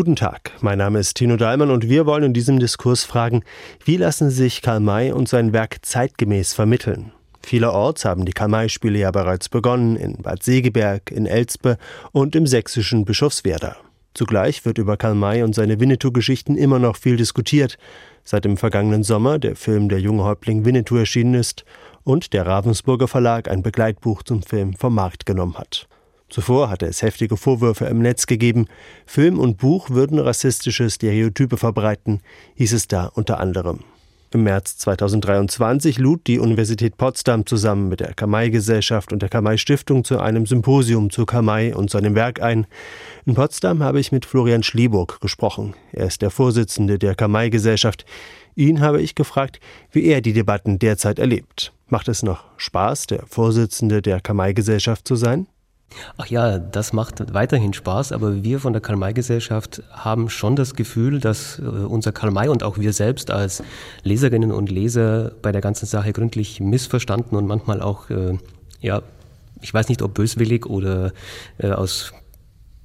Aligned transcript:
Guten 0.00 0.16
Tag, 0.16 0.52
mein 0.62 0.78
Name 0.78 0.98
ist 0.98 1.18
Tino 1.18 1.36
Dahlmann 1.36 1.70
und 1.70 1.90
wir 1.90 2.06
wollen 2.06 2.24
in 2.24 2.32
diesem 2.32 2.58
Diskurs 2.58 3.04
fragen, 3.04 3.44
wie 3.84 3.98
lassen 3.98 4.30
sich 4.30 4.62
Karl 4.62 4.80
May 4.80 5.12
und 5.12 5.28
sein 5.28 5.52
Werk 5.52 5.84
zeitgemäß 5.84 6.54
vermitteln? 6.54 7.12
Vielerorts 7.42 8.06
haben 8.06 8.24
die 8.24 8.32
Karl-May-Spiele 8.32 8.98
ja 8.98 9.10
bereits 9.10 9.50
begonnen, 9.50 9.96
in 9.96 10.14
Bad 10.14 10.42
Segeberg, 10.42 11.10
in 11.10 11.26
Elspe 11.26 11.76
und 12.12 12.34
im 12.34 12.46
sächsischen 12.46 13.04
Bischofswerda. 13.04 13.76
Zugleich 14.14 14.64
wird 14.64 14.78
über 14.78 14.96
Karl 14.96 15.14
May 15.14 15.42
und 15.42 15.54
seine 15.54 15.78
Winnetou-Geschichten 15.80 16.56
immer 16.56 16.78
noch 16.78 16.96
viel 16.96 17.18
diskutiert, 17.18 17.76
seit 18.24 18.46
im 18.46 18.56
vergangenen 18.56 19.02
Sommer 19.02 19.38
der 19.38 19.54
Film 19.54 19.90
Der 19.90 20.00
junge 20.00 20.24
Häuptling 20.24 20.64
Winnetou 20.64 20.96
erschienen 20.96 21.34
ist 21.34 21.66
und 22.04 22.32
der 22.32 22.46
Ravensburger 22.46 23.06
Verlag 23.06 23.50
ein 23.50 23.62
Begleitbuch 23.62 24.22
zum 24.22 24.42
Film 24.42 24.72
vom 24.72 24.94
Markt 24.94 25.26
genommen 25.26 25.58
hat. 25.58 25.90
Zuvor 26.30 26.70
hatte 26.70 26.86
es 26.86 27.02
heftige 27.02 27.36
Vorwürfe 27.36 27.86
im 27.86 27.98
Netz 27.98 28.26
gegeben, 28.26 28.66
Film 29.04 29.38
und 29.38 29.58
Buch 29.58 29.90
würden 29.90 30.18
rassistische 30.18 30.88
Stereotype 30.88 31.56
verbreiten, 31.56 32.20
hieß 32.54 32.72
es 32.72 32.86
da 32.86 33.06
unter 33.06 33.40
anderem. 33.40 33.80
Im 34.32 34.44
März 34.44 34.78
2023 34.78 35.98
lud 35.98 36.28
die 36.28 36.38
Universität 36.38 36.96
Potsdam 36.96 37.46
zusammen 37.46 37.88
mit 37.88 37.98
der 37.98 38.14
Kamai-Gesellschaft 38.14 39.12
und 39.12 39.22
der 39.22 39.28
Kamai-Stiftung 39.28 40.04
zu 40.04 40.20
einem 40.20 40.46
Symposium 40.46 41.10
zu 41.10 41.26
Kamai 41.26 41.74
und 41.74 41.90
seinem 41.90 42.14
Werk 42.14 42.40
ein. 42.40 42.68
In 43.26 43.34
Potsdam 43.34 43.82
habe 43.82 43.98
ich 43.98 44.12
mit 44.12 44.24
Florian 44.24 44.62
Schlieburg 44.62 45.20
gesprochen. 45.20 45.74
Er 45.90 46.06
ist 46.06 46.22
der 46.22 46.30
Vorsitzende 46.30 47.00
der 47.00 47.16
Kamai-Gesellschaft. 47.16 48.04
Ihn 48.54 48.80
habe 48.80 49.02
ich 49.02 49.16
gefragt, 49.16 49.58
wie 49.90 50.04
er 50.04 50.20
die 50.20 50.32
Debatten 50.32 50.78
derzeit 50.78 51.18
erlebt. 51.18 51.72
Macht 51.88 52.06
es 52.06 52.22
noch 52.22 52.44
Spaß, 52.56 53.08
der 53.08 53.26
Vorsitzende 53.26 54.00
der 54.00 54.20
Kamai-Gesellschaft 54.20 55.08
zu 55.08 55.16
sein? 55.16 55.48
Ach 56.16 56.26
ja, 56.26 56.58
das 56.58 56.92
macht 56.92 57.34
weiterhin 57.34 57.72
Spaß, 57.72 58.12
aber 58.12 58.42
wir 58.42 58.60
von 58.60 58.72
der 58.72 58.80
Karl-May-Gesellschaft 58.80 59.82
haben 59.90 60.30
schon 60.30 60.56
das 60.56 60.74
Gefühl, 60.74 61.20
dass 61.20 61.58
äh, 61.58 61.62
unser 61.62 62.12
Karl 62.12 62.30
May 62.30 62.48
und 62.48 62.62
auch 62.62 62.78
wir 62.78 62.92
selbst 62.92 63.30
als 63.30 63.62
Leserinnen 64.02 64.52
und 64.52 64.70
Leser 64.70 65.32
bei 65.42 65.52
der 65.52 65.60
ganzen 65.60 65.86
Sache 65.86 66.12
gründlich 66.12 66.60
missverstanden 66.60 67.36
und 67.36 67.46
manchmal 67.46 67.80
auch, 67.80 68.08
äh, 68.10 68.38
ja, 68.80 69.02
ich 69.60 69.74
weiß 69.74 69.88
nicht, 69.88 70.02
ob 70.02 70.14
böswillig 70.14 70.66
oder 70.66 71.12
äh, 71.58 71.70
aus 71.70 72.12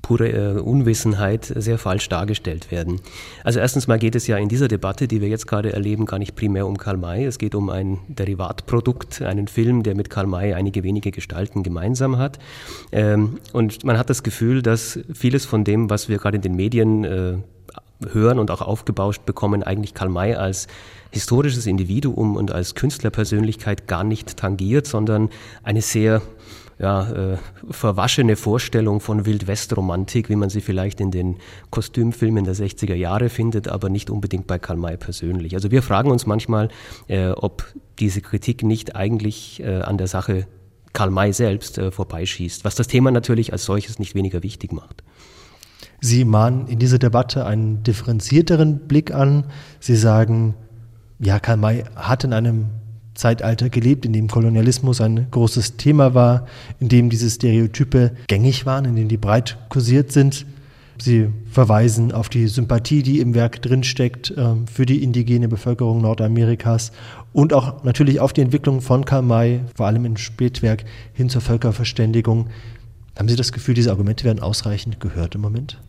pure 0.05 0.29
äh, 0.29 0.59
Unwissenheit 0.59 1.51
sehr 1.55 1.79
falsch 1.79 2.09
dargestellt 2.09 2.69
werden. 2.69 3.01
Also 3.43 3.59
erstens 3.59 3.87
mal 3.87 3.97
geht 3.97 4.13
es 4.13 4.27
ja 4.27 4.37
in 4.37 4.49
dieser 4.49 4.67
Debatte, 4.67 5.07
die 5.07 5.19
wir 5.19 5.29
jetzt 5.29 5.47
gerade 5.47 5.73
erleben, 5.73 6.05
gar 6.05 6.19
nicht 6.19 6.35
primär 6.35 6.67
um 6.67 6.77
Karl 6.77 6.97
May. 6.97 7.25
Es 7.25 7.39
geht 7.39 7.55
um 7.55 7.71
ein 7.71 7.97
Derivatprodukt, 8.07 9.23
einen 9.23 9.47
Film, 9.47 9.81
der 9.81 9.95
mit 9.95 10.11
Karl 10.11 10.27
May 10.27 10.53
einige 10.53 10.83
wenige 10.83 11.09
Gestalten 11.09 11.63
gemeinsam 11.63 12.19
hat. 12.19 12.37
Ähm, 12.91 13.39
und 13.51 13.83
man 13.83 13.97
hat 13.97 14.11
das 14.11 14.21
Gefühl, 14.21 14.61
dass 14.61 14.99
vieles 15.11 15.45
von 15.45 15.63
dem, 15.63 15.89
was 15.89 16.07
wir 16.07 16.19
gerade 16.19 16.35
in 16.35 16.43
den 16.43 16.55
Medien 16.55 17.03
äh, 17.03 17.37
hören 18.11 18.37
und 18.37 18.51
auch 18.51 18.61
aufgebauscht 18.61 19.25
bekommen, 19.25 19.63
eigentlich 19.63 19.95
Karl 19.95 20.09
May 20.09 20.35
als 20.35 20.67
historisches 21.09 21.65
Individuum 21.65 22.35
und 22.35 22.51
als 22.51 22.75
Künstlerpersönlichkeit 22.75 23.87
gar 23.87 24.03
nicht 24.03 24.37
tangiert, 24.37 24.85
sondern 24.85 25.29
eine 25.63 25.81
sehr 25.81 26.21
ja, 26.77 27.33
äh, 27.33 27.37
verwaschene 27.69 28.35
Vorstellung 28.35 28.99
von 28.99 29.25
Wildwestromantik, 29.25 30.29
wie 30.29 30.35
man 30.35 30.49
sie 30.49 30.61
vielleicht 30.61 30.99
in 30.99 31.11
den 31.11 31.37
Kostümfilmen 31.69 32.43
der 32.43 32.55
60er 32.55 32.95
Jahre 32.95 33.29
findet, 33.29 33.67
aber 33.67 33.89
nicht 33.89 34.09
unbedingt 34.09 34.45
bei 34.47 34.59
Karl 34.59 34.77
May 34.77 34.97
persönlich. 34.97 35.53
Also 35.55 35.71
wir 35.71 35.81
fragen 35.81 36.11
uns 36.11 36.25
manchmal, 36.25 36.69
äh, 37.07 37.29
ob 37.29 37.65
diese 37.99 38.21
Kritik 38.21 38.63
nicht 38.63 38.95
eigentlich 38.95 39.61
äh, 39.61 39.81
an 39.81 39.97
der 39.97 40.07
Sache 40.07 40.47
Karl 40.91 41.11
May 41.11 41.31
selbst 41.31 41.77
äh, 41.77 41.91
vorbeischießt, 41.91 42.65
was 42.65 42.75
das 42.75 42.87
Thema 42.87 43.11
natürlich 43.11 43.53
als 43.53 43.63
solches 43.65 43.99
nicht 43.99 44.15
weniger 44.15 44.43
wichtig 44.43 44.73
macht. 44.73 45.03
Sie 46.01 46.25
mahnen 46.25 46.67
in 46.67 46.79
dieser 46.79 46.99
Debatte 46.99 47.45
einen 47.45 47.83
differenzierteren 47.83 48.87
Blick 48.87 49.13
an. 49.13 49.45
Sie 49.79 49.95
sagen, 49.95 50.55
ja, 51.19 51.39
Karl 51.39 51.57
May 51.57 51.85
hat 51.95 52.25
in 52.25 52.33
einem 52.33 52.65
Zeitalter 53.15 53.69
gelebt, 53.69 54.05
in 54.05 54.13
dem 54.13 54.27
Kolonialismus 54.27 55.01
ein 55.01 55.27
großes 55.31 55.77
Thema 55.77 56.13
war, 56.13 56.45
in 56.79 56.89
dem 56.89 57.09
diese 57.09 57.29
Stereotype 57.29 58.11
gängig 58.27 58.65
waren, 58.65 58.85
in 58.85 58.95
denen 58.95 59.09
die 59.09 59.17
breit 59.17 59.57
kursiert 59.69 60.11
sind. 60.11 60.45
Sie 60.97 61.27
verweisen 61.49 62.11
auf 62.13 62.29
die 62.29 62.47
Sympathie, 62.47 63.03
die 63.03 63.19
im 63.19 63.33
Werk 63.33 63.61
drinsteckt 63.61 64.31
äh, 64.31 64.55
für 64.71 64.85
die 64.85 65.03
indigene 65.03 65.47
Bevölkerung 65.47 66.01
Nordamerikas 66.01 66.91
und 67.33 67.53
auch 67.53 67.83
natürlich 67.83 68.19
auf 68.21 68.31
die 68.31 68.41
Entwicklung 68.41 68.81
von 68.81 69.03
Karl 69.03 69.21
May, 69.21 69.61
vor 69.75 69.87
allem 69.87 70.05
im 70.05 70.15
Spätwerk, 70.15 70.85
hin 71.13 71.29
zur 71.29 71.41
Völkerverständigung. 71.41 72.47
Haben 73.17 73.27
Sie 73.27 73.35
das 73.35 73.51
Gefühl, 73.51 73.73
diese 73.73 73.91
Argumente 73.91 74.23
werden 74.23 74.39
ausreichend 74.39 74.99
gehört 74.99 75.35
im 75.35 75.41
Moment? 75.41 75.81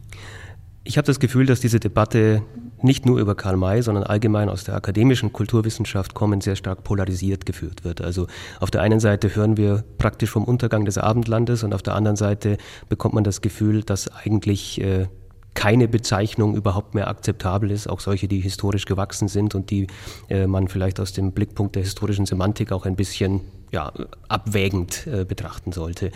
Ich 0.82 0.98
habe 0.98 1.06
das 1.06 1.20
Gefühl, 1.20 1.46
dass 1.46 1.60
diese 1.60 1.80
Debatte 1.80 2.42
nicht 2.82 3.06
nur 3.06 3.18
über 3.18 3.34
Karl 3.34 3.56
May, 3.56 3.82
sondern 3.82 4.04
allgemein 4.04 4.48
aus 4.48 4.64
der 4.64 4.74
akademischen 4.74 5.32
Kulturwissenschaft 5.32 6.14
kommen, 6.14 6.40
sehr 6.40 6.56
stark 6.56 6.84
polarisiert 6.84 7.46
geführt 7.46 7.84
wird. 7.84 8.00
Also 8.00 8.26
auf 8.60 8.70
der 8.70 8.82
einen 8.82 9.00
Seite 9.00 9.34
hören 9.34 9.56
wir 9.56 9.84
praktisch 9.98 10.30
vom 10.30 10.44
Untergang 10.44 10.84
des 10.84 10.98
Abendlandes 10.98 11.62
und 11.62 11.74
auf 11.74 11.82
der 11.82 11.94
anderen 11.94 12.16
Seite 12.16 12.58
bekommt 12.88 13.14
man 13.14 13.24
das 13.24 13.40
Gefühl, 13.40 13.82
dass 13.82 14.08
eigentlich 14.08 14.80
äh, 14.80 15.06
keine 15.54 15.88
Bezeichnung 15.88 16.54
überhaupt 16.54 16.94
mehr 16.94 17.08
akzeptabel 17.08 17.70
ist, 17.70 17.88
auch 17.88 18.00
solche, 18.00 18.28
die 18.28 18.40
historisch 18.40 18.84
gewachsen 18.84 19.26
sind 19.26 19.54
und 19.54 19.70
die 19.70 19.86
äh, 20.28 20.46
man 20.46 20.68
vielleicht 20.68 21.00
aus 21.00 21.12
dem 21.12 21.32
Blickpunkt 21.32 21.74
der 21.74 21.82
historischen 21.82 22.26
Semantik 22.26 22.72
auch 22.72 22.84
ein 22.84 22.94
bisschen 22.94 23.40
ja, 23.72 23.92
abwägend 24.28 25.06
äh, 25.06 25.24
betrachten 25.24 25.72
sollte. 25.72 26.10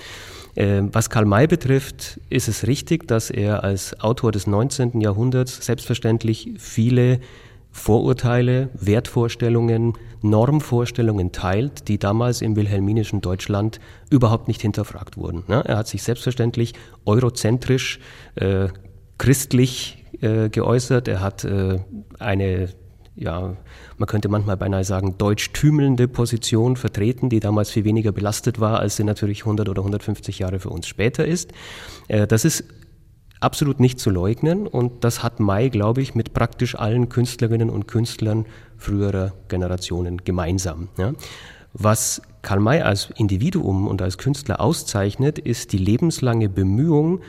Äh, 0.54 0.82
was 0.92 1.10
Karl 1.10 1.24
May 1.24 1.46
betrifft, 1.46 2.20
ist 2.28 2.48
es 2.48 2.66
richtig, 2.66 3.06
dass 3.08 3.30
er 3.30 3.64
als 3.64 3.98
Autor 4.00 4.32
des 4.32 4.46
19. 4.46 5.00
Jahrhunderts 5.00 5.64
selbstverständlich 5.64 6.54
viele 6.58 7.20
Vorurteile, 7.72 8.68
Wertvorstellungen, 8.74 9.94
Normvorstellungen 10.22 11.32
teilt, 11.32 11.88
die 11.88 11.98
damals 11.98 12.42
im 12.42 12.56
wilhelminischen 12.56 13.20
Deutschland 13.20 13.80
überhaupt 14.10 14.48
nicht 14.48 14.60
hinterfragt 14.60 15.16
wurden. 15.16 15.44
Ne? 15.46 15.62
Er 15.64 15.78
hat 15.78 15.88
sich 15.88 16.02
selbstverständlich 16.02 16.74
eurozentrisch, 17.04 18.00
äh, 18.34 18.68
christlich 19.18 20.04
äh, 20.20 20.48
geäußert. 20.48 21.06
Er 21.06 21.20
hat 21.20 21.44
äh, 21.44 21.78
eine 22.18 22.70
ja, 23.16 23.56
man 23.98 24.06
könnte 24.06 24.28
manchmal 24.28 24.56
beinahe 24.56 24.84
sagen, 24.84 25.16
deutsch-tümelnde 25.18 26.08
Position 26.08 26.76
vertreten, 26.76 27.28
die 27.28 27.40
damals 27.40 27.70
viel 27.70 27.84
weniger 27.84 28.12
belastet 28.12 28.60
war, 28.60 28.80
als 28.80 28.96
sie 28.96 29.04
natürlich 29.04 29.40
100 29.40 29.68
oder 29.68 29.82
150 29.82 30.38
Jahre 30.38 30.58
für 30.58 30.70
uns 30.70 30.86
später 30.86 31.24
ist. 31.24 31.52
Äh, 32.08 32.26
das 32.26 32.44
ist 32.44 32.64
absolut 33.40 33.80
nicht 33.80 33.98
zu 33.98 34.10
leugnen 34.10 34.66
und 34.66 35.04
das 35.04 35.22
hat 35.22 35.40
May, 35.40 35.70
glaube 35.70 36.02
ich, 36.02 36.14
mit 36.14 36.34
praktisch 36.34 36.74
allen 36.74 37.08
Künstlerinnen 37.08 37.70
und 37.70 37.88
Künstlern 37.88 38.46
früherer 38.76 39.32
Generationen 39.48 40.18
gemeinsam. 40.24 40.88
Was 41.72 42.22
Karl 42.42 42.60
May 42.60 42.82
als 42.82 43.10
Individuum 43.16 43.86
und 43.86 44.02
als 44.02 44.18
Künstler 44.18 44.60
auszeichnet, 44.60 45.38
ist 45.38 45.72
die 45.72 45.78
lebenslange 45.78 46.48
Bemühung, 46.48 47.20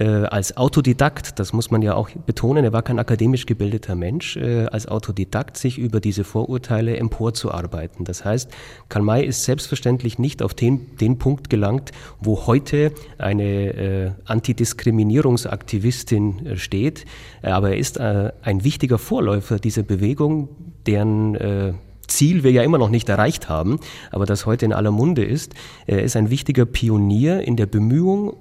als 0.00 0.56
Autodidakt, 0.56 1.38
das 1.38 1.52
muss 1.52 1.70
man 1.70 1.82
ja 1.82 1.94
auch 1.94 2.08
betonen, 2.10 2.64
er 2.64 2.72
war 2.72 2.82
kein 2.82 2.98
akademisch 2.98 3.44
gebildeter 3.44 3.94
Mensch, 3.94 4.38
äh, 4.38 4.64
als 4.66 4.88
Autodidakt 4.88 5.58
sich 5.58 5.78
über 5.78 6.00
diese 6.00 6.24
Vorurteile 6.24 6.96
emporzuarbeiten. 6.96 8.06
Das 8.06 8.24
heißt, 8.24 8.50
Karl 8.88 9.02
May 9.02 9.26
ist 9.26 9.44
selbstverständlich 9.44 10.18
nicht 10.18 10.42
auf 10.42 10.54
den, 10.54 10.96
den 10.96 11.18
Punkt 11.18 11.50
gelangt, 11.50 11.92
wo 12.20 12.46
heute 12.46 12.92
eine 13.18 13.44
äh, 13.44 14.12
Antidiskriminierungsaktivistin 14.24 16.46
äh, 16.46 16.56
steht, 16.56 17.04
aber 17.42 17.70
er 17.70 17.76
ist 17.76 17.98
äh, 17.98 18.32
ein 18.42 18.64
wichtiger 18.64 18.98
Vorläufer 18.98 19.58
dieser 19.58 19.82
Bewegung, 19.82 20.48
deren 20.86 21.34
äh, 21.34 21.74
Ziel 22.08 22.44
wir 22.44 22.52
ja 22.52 22.62
immer 22.62 22.78
noch 22.78 22.88
nicht 22.88 23.08
erreicht 23.08 23.48
haben, 23.48 23.78
aber 24.10 24.26
das 24.26 24.46
heute 24.46 24.64
in 24.64 24.72
aller 24.72 24.90
Munde 24.90 25.24
ist. 25.24 25.54
Er 25.86 26.02
ist 26.02 26.16
ein 26.16 26.30
wichtiger 26.30 26.66
Pionier 26.66 27.42
in 27.42 27.56
der 27.56 27.66
Bemühung, 27.66 28.34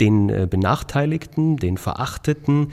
den 0.00 0.28
äh, 0.28 0.46
Benachteiligten, 0.48 1.56
den 1.56 1.76
Verachteten, 1.76 2.72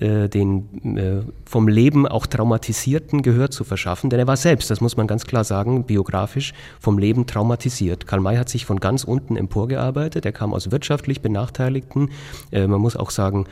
äh, 0.00 0.28
den 0.28 0.96
äh, 0.96 1.22
vom 1.44 1.68
Leben 1.68 2.06
auch 2.06 2.26
traumatisierten 2.26 3.22
Gehör 3.22 3.50
zu 3.50 3.64
verschaffen, 3.64 4.10
denn 4.10 4.20
er 4.20 4.26
war 4.26 4.36
selbst, 4.36 4.70
das 4.70 4.80
muss 4.80 4.96
man 4.96 5.06
ganz 5.06 5.26
klar 5.26 5.44
sagen, 5.44 5.84
biografisch 5.84 6.54
vom 6.78 6.98
Leben 6.98 7.26
traumatisiert. 7.26 8.06
Karl 8.06 8.20
May 8.20 8.36
hat 8.36 8.48
sich 8.48 8.64
von 8.64 8.78
ganz 8.80 9.04
unten 9.04 9.36
emporgearbeitet, 9.36 10.24
er 10.24 10.32
kam 10.32 10.54
aus 10.54 10.70
wirtschaftlich 10.70 11.20
Benachteiligten, 11.20 12.10
man 12.52 12.80
muss 12.80 12.96
auch 12.96 13.10
sagen, 13.10 13.46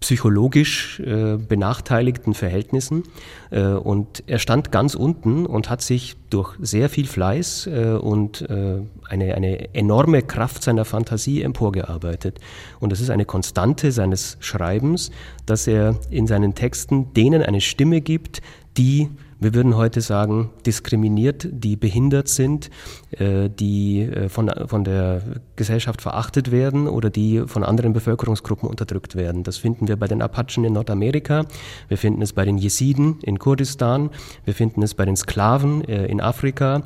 psychologisch 0.00 1.00
äh, 1.00 1.36
benachteiligten 1.36 2.34
Verhältnissen. 2.34 3.04
Äh, 3.50 3.62
und 3.62 4.22
er 4.26 4.38
stand 4.38 4.72
ganz 4.72 4.94
unten 4.94 5.46
und 5.46 5.70
hat 5.70 5.82
sich 5.82 6.16
durch 6.30 6.54
sehr 6.60 6.88
viel 6.88 7.06
Fleiß 7.06 7.66
äh, 7.66 7.98
und 8.00 8.42
äh, 8.42 8.80
eine, 9.08 9.34
eine 9.34 9.74
enorme 9.74 10.22
Kraft 10.22 10.62
seiner 10.62 10.84
Fantasie 10.84 11.42
emporgearbeitet. 11.42 12.38
Und 12.80 12.92
das 12.92 13.00
ist 13.00 13.10
eine 13.10 13.24
Konstante 13.24 13.92
seines 13.92 14.36
Schreibens, 14.40 15.10
dass 15.46 15.66
er 15.66 15.98
in 16.10 16.26
seinen 16.26 16.54
Texten 16.54 17.12
denen 17.14 17.42
eine 17.42 17.60
Stimme 17.60 18.00
gibt, 18.00 18.42
die 18.76 19.08
Wir 19.38 19.54
würden 19.54 19.76
heute 19.76 20.00
sagen, 20.00 20.50
diskriminiert, 20.64 21.46
die 21.50 21.76
behindert 21.76 22.28
sind, 22.28 22.70
äh, 23.10 23.50
die 23.50 24.00
äh, 24.00 24.30
von, 24.30 24.50
von 24.66 24.82
der 24.82 25.20
Gesellschaft 25.56 26.00
verachtet 26.00 26.50
werden 26.50 26.88
oder 26.88 27.10
die 27.10 27.42
von 27.46 27.62
anderen 27.62 27.92
Bevölkerungsgruppen 27.92 28.66
unterdrückt 28.66 29.14
werden. 29.14 29.42
Das 29.42 29.58
finden 29.58 29.88
wir 29.88 29.96
bei 29.96 30.08
den 30.08 30.22
Apachen 30.22 30.64
in 30.64 30.72
Nordamerika, 30.72 31.44
wir 31.88 31.98
finden 31.98 32.22
es 32.22 32.32
bei 32.32 32.46
den 32.46 32.56
Jesiden 32.56 33.18
in 33.22 33.38
Kurdistan, 33.38 34.08
wir 34.46 34.54
finden 34.54 34.82
es 34.82 34.94
bei 34.94 35.04
den 35.04 35.16
Sklaven 35.16 35.84
äh, 35.84 36.06
in 36.06 36.20
Afrika. 36.20 36.82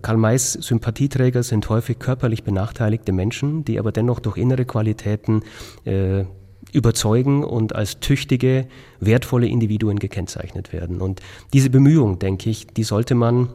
Karl 0.00 0.16
Mays 0.16 0.54
Sympathieträger 0.54 1.42
sind 1.42 1.68
häufig 1.68 1.98
körperlich 1.98 2.44
benachteiligte 2.44 3.12
Menschen, 3.12 3.62
die 3.62 3.78
aber 3.78 3.92
dennoch 3.92 4.18
durch 4.18 4.38
innere 4.38 4.64
Qualitäten 4.64 5.42
überzeugen 6.72 7.44
und 7.44 7.74
als 7.74 8.00
tüchtige, 8.00 8.66
wertvolle 9.00 9.46
Individuen 9.46 9.98
gekennzeichnet 9.98 10.72
werden. 10.72 11.00
Und 11.00 11.20
diese 11.52 11.70
Bemühung, 11.70 12.18
denke 12.18 12.50
ich, 12.50 12.66
die 12.66 12.84
sollte 12.84 13.14
man 13.14 13.48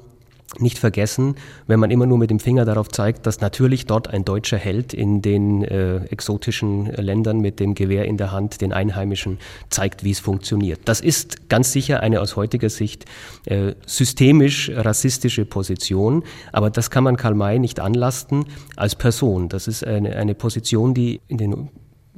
nicht 0.60 0.78
vergessen, 0.78 1.36
wenn 1.68 1.80
man 1.80 1.92
immer 1.92 2.06
nur 2.06 2.18
mit 2.18 2.30
dem 2.30 2.40
Finger 2.40 2.66
darauf 2.66 2.90
zeigt, 2.90 3.26
dass 3.26 3.42
natürlich 3.42 3.86
dort 3.88 4.08
ein 4.08 4.24
deutscher 4.24 4.58
Held 4.58 4.94
in 4.94 5.22
den 5.22 5.64
äh, 5.64 5.98
exotischen 6.06 6.86
Ländern 6.86 7.40
mit 7.40 7.60
dem 7.60 7.76
Gewehr 7.76 8.06
in 8.06 8.18
der 8.18 8.32
Hand 8.32 8.62
den 8.62 8.72
Einheimischen 8.72 9.40
zeigt, 9.70 10.04
wie 10.04 10.12
es 10.12 10.20
funktioniert. 10.20 10.82
Das 10.86 11.02
ist 11.02 11.50
ganz 11.50 11.72
sicher 11.72 12.02
eine 12.02 12.22
aus 12.22 12.36
heutiger 12.36 12.70
Sicht 12.70 13.06
äh, 13.46 13.74
systemisch 13.86 14.72
rassistische 14.74 15.46
Position, 15.46 16.24
aber 16.52 16.70
das 16.70 16.90
kann 16.90 17.04
man 17.04 17.18
Karl 17.18 17.36
May 17.36 17.60
nicht 17.60 17.80
anlasten 17.80 18.46
als 18.76 18.96
Person. 18.96 19.50
Das 19.50 19.68
ist 19.68 19.86
eine, 19.86 20.16
eine 20.16 20.36
Position, 20.36 20.94
die 20.94 21.22
in 21.28 21.38
den 21.38 21.70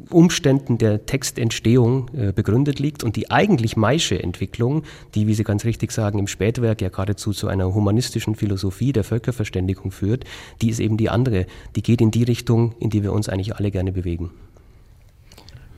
Umständen 0.09 0.77
der 0.77 1.05
Textentstehung 1.05 2.09
äh, 2.15 2.31
begründet 2.31 2.79
liegt 2.79 3.03
und 3.03 3.15
die 3.15 3.31
eigentlich 3.31 3.75
Maische 3.75 4.21
Entwicklung, 4.21 4.83
die, 5.15 5.27
wie 5.27 5.33
Sie 5.33 5.43
ganz 5.43 5.65
richtig 5.65 5.91
sagen, 5.91 6.19
im 6.19 6.27
Spätwerk 6.27 6.81
ja 6.81 6.89
geradezu 6.89 7.31
zu 7.31 7.47
einer 7.47 7.73
humanistischen 7.73 8.35
Philosophie 8.35 8.93
der 8.93 9.03
Völkerverständigung 9.03 9.91
führt, 9.91 10.23
die 10.61 10.69
ist 10.69 10.79
eben 10.79 10.97
die 10.97 11.09
andere. 11.09 11.47
Die 11.75 11.81
geht 11.81 12.01
in 12.01 12.11
die 12.11 12.23
Richtung, 12.23 12.75
in 12.79 12.89
die 12.89 13.03
wir 13.03 13.11
uns 13.11 13.27
eigentlich 13.27 13.55
alle 13.55 13.71
gerne 13.71 13.91
bewegen. 13.91 14.31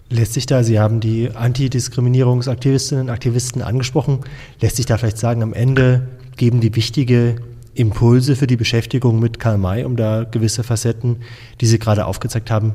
Lässt 0.10 0.34
sich 0.34 0.48
da, 0.48 0.64
Sie 0.64 0.80
haben 0.80 1.00
die 1.00 1.30
Antidiskriminierungsaktivistinnen 1.32 3.06
und 3.06 3.10
Aktivisten 3.12 3.62
angesprochen, 3.62 4.20
lässt 4.60 4.78
sich 4.78 4.88
da 4.88 4.98
vielleicht 4.98 5.20
sagen, 5.20 5.44
am 5.44 5.54
Ende 5.54 6.08
geben 6.36 6.62
die 6.62 6.76
wichtige 6.76 7.36
Impulse 7.76 8.36
für 8.36 8.48
die 8.48 8.58
Beschäftigung 8.58 9.20
mit 9.20 9.40
Karl 9.40 9.58
May, 9.58 9.86
um 9.86 9.96
da 9.96 10.24
gewisse 10.24 10.64
Facetten, 10.64 11.18
die 11.62 11.68
Sie 11.68 11.80
gerade 11.80 12.06
aufgezeigt 12.06 12.50
haben, 12.50 12.74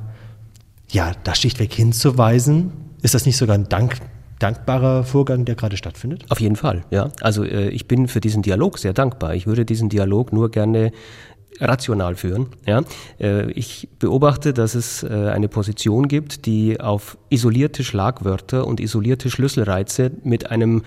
ja, 0.94 1.12
da 1.24 1.34
schlichtweg 1.34 1.72
hinzuweisen. 1.74 2.72
Ist 3.02 3.14
das 3.14 3.26
nicht 3.26 3.36
sogar 3.36 3.56
ein 3.56 3.68
Dank, 3.68 3.96
dankbarer 4.38 5.02
Vorgang, 5.02 5.44
der 5.44 5.56
gerade 5.56 5.76
stattfindet? 5.76 6.24
Auf 6.30 6.40
jeden 6.40 6.56
Fall, 6.56 6.84
ja. 6.90 7.10
Also 7.20 7.44
äh, 7.44 7.68
ich 7.68 7.88
bin 7.88 8.06
für 8.06 8.20
diesen 8.20 8.42
Dialog 8.42 8.78
sehr 8.78 8.92
dankbar. 8.92 9.34
Ich 9.34 9.46
würde 9.46 9.64
diesen 9.64 9.88
Dialog 9.88 10.32
nur 10.32 10.50
gerne 10.50 10.92
rational 11.60 12.14
führen. 12.14 12.46
Ja? 12.64 12.82
Äh, 13.20 13.50
ich 13.52 13.88
beobachte, 13.98 14.54
dass 14.54 14.74
es 14.76 15.02
äh, 15.02 15.08
eine 15.08 15.48
Position 15.48 16.06
gibt, 16.06 16.46
die 16.46 16.80
auf 16.80 17.18
isolierte 17.28 17.82
Schlagwörter 17.82 18.66
und 18.66 18.80
isolierte 18.80 19.30
Schlüsselreize 19.30 20.12
mit 20.22 20.50
einem 20.50 20.82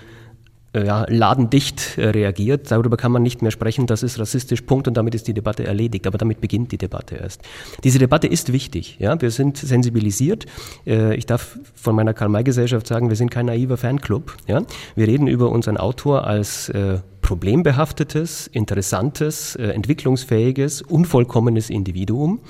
ja, 0.74 1.06
ladendicht 1.08 1.98
äh, 1.98 2.08
reagiert. 2.08 2.70
Darüber 2.70 2.96
kann 2.96 3.12
man 3.12 3.22
nicht 3.22 3.42
mehr 3.42 3.50
sprechen, 3.50 3.86
das 3.86 4.02
ist 4.02 4.18
rassistisch, 4.18 4.62
Punkt, 4.62 4.86
und 4.88 4.96
damit 4.96 5.14
ist 5.14 5.26
die 5.26 5.34
Debatte 5.34 5.64
erledigt. 5.66 6.06
Aber 6.06 6.18
damit 6.18 6.40
beginnt 6.40 6.72
die 6.72 6.78
Debatte 6.78 7.16
erst. 7.16 7.42
Diese 7.84 7.98
Debatte 7.98 8.26
ist 8.26 8.52
wichtig. 8.52 8.96
Ja? 8.98 9.20
Wir 9.20 9.30
sind 9.30 9.56
sensibilisiert. 9.56 10.46
Äh, 10.86 11.14
ich 11.16 11.26
darf 11.26 11.58
von 11.74 11.94
meiner 11.94 12.14
Karl-May-Gesellschaft 12.14 12.86
sagen, 12.86 13.08
wir 13.08 13.16
sind 13.16 13.30
kein 13.30 13.46
naiver 13.46 13.76
Fanclub. 13.76 14.36
Ja? 14.46 14.62
Wir 14.94 15.06
reden 15.06 15.26
über 15.26 15.50
unseren 15.50 15.76
Autor 15.76 16.26
als 16.26 16.72
problembehaftetes, 17.20 18.46
interessantes, 18.46 19.56
äh, 19.56 19.68
entwicklungsfähiges, 19.68 20.82
unvollkommenes 20.82 21.70
Individuum. 21.70 22.40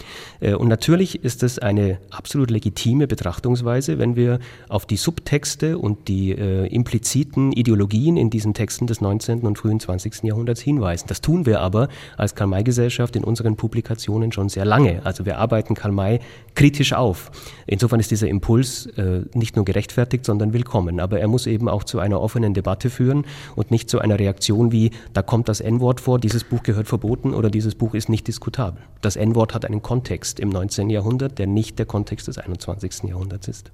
Äh, 0.41 0.55
und 0.55 0.69
natürlich 0.69 1.25
ist 1.25 1.43
es 1.43 1.59
eine 1.59 1.99
absolut 2.11 2.51
legitime 2.51 3.07
Betrachtungsweise, 3.07 3.99
wenn 3.99 4.17
wir 4.17 4.39
auf 4.69 4.87
die 4.87 4.97
Subtexte 4.97 5.79
und 5.79 6.09
die 6.09 6.33
äh, 6.33 6.67
impliziten 6.67 7.53
Ideologien 7.53 8.17
in 8.17 8.31
diesen 8.31 8.55
Texten 8.55 8.87
des 8.87 9.01
19. 9.01 9.41
und 9.41 9.59
frühen 9.59 9.81
20. 9.81 10.25
Jahrhunderts 10.25 10.61
hinweisen. 10.61 11.07
Das 11.09 11.21
tun 11.21 11.47
wir 11.47 11.61
aber 11.61 11.89
als 12.17 12.35
Karl-May-Gesellschaft 12.35 13.17
in 13.17 13.25
unseren 13.25 13.57
Publikationen 13.57 14.33
schon 14.33 14.49
sehr 14.49 14.65
lange. 14.65 15.05
Also 15.05 15.27
wir 15.27 15.39
arbeiten 15.39 15.75
Karl 15.75 15.93
May 15.93 16.21
kritisch 16.55 16.93
auf. 16.93 17.31
Insofern 17.67 18.01
ist 18.01 18.11
dieser 18.11 18.29
Impuls 18.29 18.87
äh, 18.97 19.23
nicht 19.35 19.57
nur 19.57 19.65
gerechtfertigt, 19.65 20.25
sondern 20.25 20.53
willkommen. 20.53 21.01
Aber 21.01 21.21
er 21.21 21.29
muss 21.29 21.47
eben 21.47 21.69
auch 21.69 21.85
zu 21.85 21.99
einer 21.99 22.21
offenen 22.21 22.55
Debatte 22.55 22.91
führen 22.91 23.25
und 23.57 23.71
nicht 23.71 23.89
zu 23.91 24.01
einer 24.01 24.19
Reaktion 24.19 24.58
wie, 24.73 24.91
da 25.13 25.23
kommt 25.23 25.49
das 25.49 25.61
N-Wort 25.61 26.01
vor, 26.01 26.19
dieses 26.19 26.45
Buch 26.45 26.63
gehört 26.63 26.89
verboten 26.89 27.35
oder 27.35 27.51
dieses 27.51 27.75
Buch 27.75 27.95
ist 27.95 28.09
nicht 28.09 28.27
diskutabel. 28.27 28.83
Das 29.01 29.17
N-Wort 29.17 29.55
hat 29.55 29.65
einen 29.65 29.83
Kontext 29.83 30.41
im 30.41 30.49
19. 30.49 30.91
Jahrhundert, 30.91 31.39
der 31.39 31.47
nicht 31.47 31.79
der 31.79 31.87
Kontext 31.87 32.29
des 32.29 32.39
21. 32.39 33.05
Jahrhunderts 33.05 33.49
ist. 33.49 33.71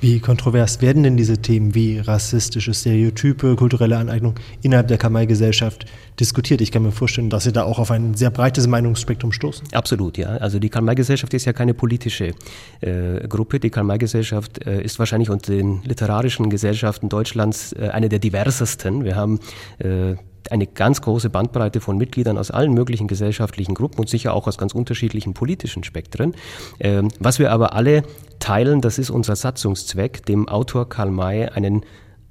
Wie 0.00 0.20
kontrovers 0.20 0.82
werden 0.82 1.02
denn 1.02 1.16
diese 1.16 1.38
Themen 1.38 1.74
wie 1.74 1.98
rassistische 1.98 2.74
Stereotype, 2.74 3.56
kulturelle 3.56 3.96
Aneignung 3.96 4.34
innerhalb 4.62 4.88
der 4.88 4.98
Kamai-Gesellschaft 4.98 5.86
diskutiert? 6.20 6.60
Ich 6.60 6.70
kann 6.70 6.82
mir 6.82 6.92
vorstellen, 6.92 7.30
dass 7.30 7.44
Sie 7.44 7.52
da 7.52 7.64
auch 7.64 7.78
auf 7.78 7.90
ein 7.90 8.14
sehr 8.14 8.30
breites 8.30 8.66
Meinungsspektrum 8.66 9.32
stoßen. 9.32 9.66
Absolut, 9.72 10.18
ja. 10.18 10.28
Also 10.28 10.58
die 10.58 10.68
Karl-May-Gesellschaft 10.68 11.32
ist 11.34 11.46
ja 11.46 11.52
keine 11.52 11.74
politische 11.74 12.34
äh, 12.80 13.26
Gruppe. 13.26 13.58
Die 13.58 13.70
Karl-May-Gesellschaft 13.70 14.66
äh, 14.66 14.82
ist 14.82 14.98
wahrscheinlich 14.98 15.30
unter 15.30 15.52
den 15.52 15.82
literarischen 15.82 16.50
Gesellschaften 16.50 17.08
Deutschlands 17.08 17.72
äh, 17.72 17.88
eine 17.88 18.08
der 18.08 18.18
diversesten. 18.18 19.04
Wir 19.04 19.16
haben 19.16 19.40
äh, 19.78 20.16
eine 20.52 20.66
ganz 20.66 21.02
große 21.02 21.30
Bandbreite 21.30 21.80
von 21.80 21.96
Mitgliedern 21.96 22.38
aus 22.38 22.50
allen 22.50 22.72
möglichen 22.72 23.08
gesellschaftlichen 23.08 23.74
Gruppen 23.74 24.00
und 24.00 24.08
sicher 24.08 24.34
auch 24.34 24.46
aus 24.46 24.58
ganz 24.58 24.74
unterschiedlichen 24.74 25.34
politischen 25.34 25.84
Spektren. 25.84 26.34
Ähm, 26.80 27.08
was 27.18 27.38
wir 27.38 27.52
aber 27.52 27.74
alle 27.74 28.02
teilen, 28.38 28.80
das 28.80 28.98
ist 28.98 29.10
unser 29.10 29.36
Satzungszweck, 29.36 30.24
dem 30.26 30.48
Autor 30.48 30.88
Karl 30.88 31.10
May 31.10 31.46
einen 31.48 31.84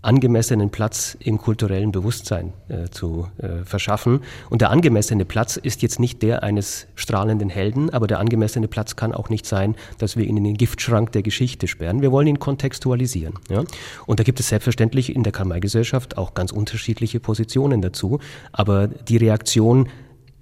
angemessenen 0.06 0.70
Platz 0.70 1.18
im 1.20 1.38
kulturellen 1.38 1.92
Bewusstsein 1.92 2.54
äh, 2.68 2.90
zu 2.90 3.28
äh, 3.38 3.64
verschaffen. 3.66 4.22
Und 4.50 4.62
der 4.62 4.70
angemessene 4.70 5.26
Platz 5.26 5.58
ist 5.58 5.82
jetzt 5.82 6.00
nicht 6.00 6.22
der 6.22 6.44
eines 6.44 6.88
strahlenden 6.96 7.50
Helden, 7.50 7.90
aber 7.90 8.08
der 8.08 8.20
angemessene 8.20 8.68
Platz 8.68 8.96
kann 8.96 9.14
auch 9.14 9.30
nicht 9.30 9.46
sein, 9.46 9.76
dass 9.98 10.16
wir 10.18 10.26
ihn 10.26 10.38
in 10.38 10.44
den 10.44 10.58
Giftschrank 10.58 11.12
der 11.12 11.24
Geschichte 11.24 11.68
sperren. 11.68 12.02
Wir 12.02 12.12
wollen 12.12 12.28
ihn 12.28 12.40
kontextualisieren. 12.40 13.36
Ja? 13.50 13.64
Und 14.06 14.20
da 14.20 14.24
gibt 14.24 14.40
es 14.40 14.50
selbstverständlich 14.50 15.16
in 15.16 15.24
der 15.24 15.34
Karl-May-Gesellschaft 15.34 16.18
auch 16.18 16.34
ganz 16.34 16.52
unterschiedliche 16.52 17.20
Positionen 17.20 17.82
dazu. 17.82 18.20
Aber 18.52 18.88
die 18.88 19.18
Reaktion 19.18 19.90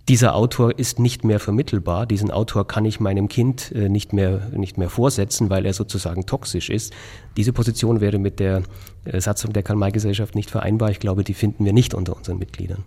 dieser 0.10 0.36
Autor 0.36 0.78
ist 0.78 1.00
nicht 1.00 1.24
mehr 1.24 1.40
vermittelbar. 1.40 2.06
Diesen 2.06 2.30
Autor 2.30 2.68
kann 2.68 2.84
ich 2.84 3.00
meinem 3.00 3.30
Kind 3.30 3.72
äh, 3.74 3.88
nicht 3.88 4.12
mehr, 4.12 4.50
nicht 4.54 4.78
mehr 4.78 4.90
vorsetzen, 4.90 5.50
weil 5.50 5.66
er 5.66 5.74
sozusagen 5.74 6.26
toxisch 6.26 6.70
ist. 6.70 6.94
Diese 7.38 7.54
Position 7.54 8.02
wäre 8.02 8.20
mit 8.20 8.40
der 8.40 8.64
äh, 9.06 9.22
Satzung 9.22 9.54
der 9.54 9.64
Karl-May-Gesellschaft 9.64 10.36
nicht 10.36 10.52
vereinbar. 10.52 10.92
Ich 10.92 11.00
glaube, 11.00 11.24
die 11.24 11.34
finden 11.34 11.64
wir 11.64 11.72
nicht 11.72 11.94
unter 11.94 12.18
unseren 12.18 12.38
Mitgliedern. 12.38 12.84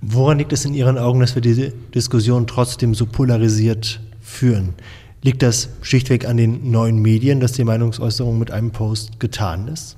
Woran 0.00 0.38
liegt 0.38 0.52
es 0.52 0.64
in 0.64 0.74
Ihren 0.74 0.98
Augen, 0.98 1.20
dass 1.20 1.34
wir 1.34 1.42
diese 1.42 1.72
Diskussion 1.94 2.46
trotzdem 2.46 2.94
so 2.94 3.04
polarisiert 3.04 4.00
führen? 4.20 4.74
Liegt 5.22 5.42
das 5.42 5.70
schlichtweg 5.82 6.26
an 6.26 6.36
den 6.36 6.70
neuen 6.70 7.00
Medien, 7.00 7.40
dass 7.40 7.52
die 7.52 7.64
Meinungsäußerung 7.64 8.38
mit 8.38 8.50
einem 8.50 8.70
Post 8.70 9.20
getan 9.20 9.68
ist? 9.68 9.96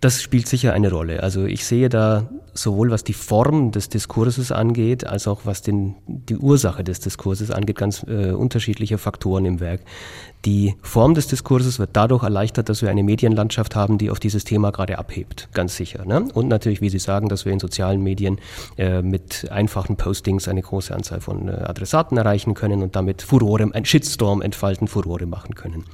Das 0.00 0.22
spielt 0.22 0.46
sicher 0.46 0.72
eine 0.72 0.90
Rolle. 0.90 1.22
Also 1.22 1.44
ich 1.44 1.64
sehe 1.64 1.88
da 1.88 2.28
sowohl 2.54 2.90
was 2.90 3.04
die 3.04 3.12
Form 3.12 3.72
des 3.72 3.88
Diskurses 3.88 4.52
angeht, 4.52 5.06
als 5.06 5.26
auch 5.26 5.40
was 5.44 5.62
den, 5.62 5.96
die 6.06 6.36
Ursache 6.36 6.84
des 6.84 7.00
Diskurses 7.00 7.50
angeht, 7.50 7.76
ganz 7.76 8.04
äh, 8.08 8.30
unterschiedliche 8.30 8.98
Faktoren 8.98 9.44
im 9.44 9.60
Werk. 9.60 9.80
Die 10.44 10.76
Form 10.82 11.14
des 11.14 11.26
Diskurses 11.26 11.78
wird 11.78 11.90
dadurch 11.94 12.22
erleichtert, 12.22 12.68
dass 12.68 12.82
wir 12.82 12.90
eine 12.90 13.02
Medienlandschaft 13.02 13.74
haben, 13.74 13.98
die 13.98 14.10
auf 14.10 14.20
dieses 14.20 14.44
Thema 14.44 14.70
gerade 14.70 14.98
abhebt, 14.98 15.48
ganz 15.52 15.76
sicher. 15.76 16.04
Ne? 16.04 16.28
Und 16.32 16.48
natürlich, 16.48 16.80
wie 16.80 16.90
Sie 16.90 17.00
sagen, 17.00 17.28
dass 17.28 17.44
wir 17.44 17.52
in 17.52 17.58
sozialen 17.58 18.02
Medien 18.02 18.38
äh, 18.76 19.02
mit 19.02 19.50
einfachen 19.50 19.96
Postings 19.96 20.46
eine 20.46 20.62
große 20.62 20.94
Anzahl 20.94 21.20
von 21.20 21.48
äh, 21.48 21.52
Adressaten 21.52 22.16
erreichen 22.16 22.54
können 22.54 22.82
und 22.82 22.94
damit 22.94 23.22
Furore, 23.22 23.68
ein 23.72 23.84
Shitstorm 23.84 24.42
entfalten, 24.42 24.86
Furore 24.86 25.26
machen 25.26 25.56
können. 25.56 25.84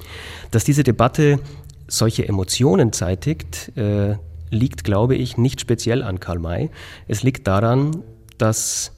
Dass 0.51 0.63
diese 0.63 0.83
Debatte 0.83 1.39
solche 1.87 2.27
Emotionen 2.27 2.93
zeitigt, 2.93 3.71
äh, 3.77 4.15
liegt, 4.49 4.83
glaube 4.83 5.15
ich, 5.15 5.37
nicht 5.37 5.61
speziell 5.61 6.03
an 6.03 6.19
Karl 6.19 6.39
May. 6.39 6.69
Es 7.07 7.23
liegt 7.23 7.47
daran, 7.47 8.03
dass 8.37 8.93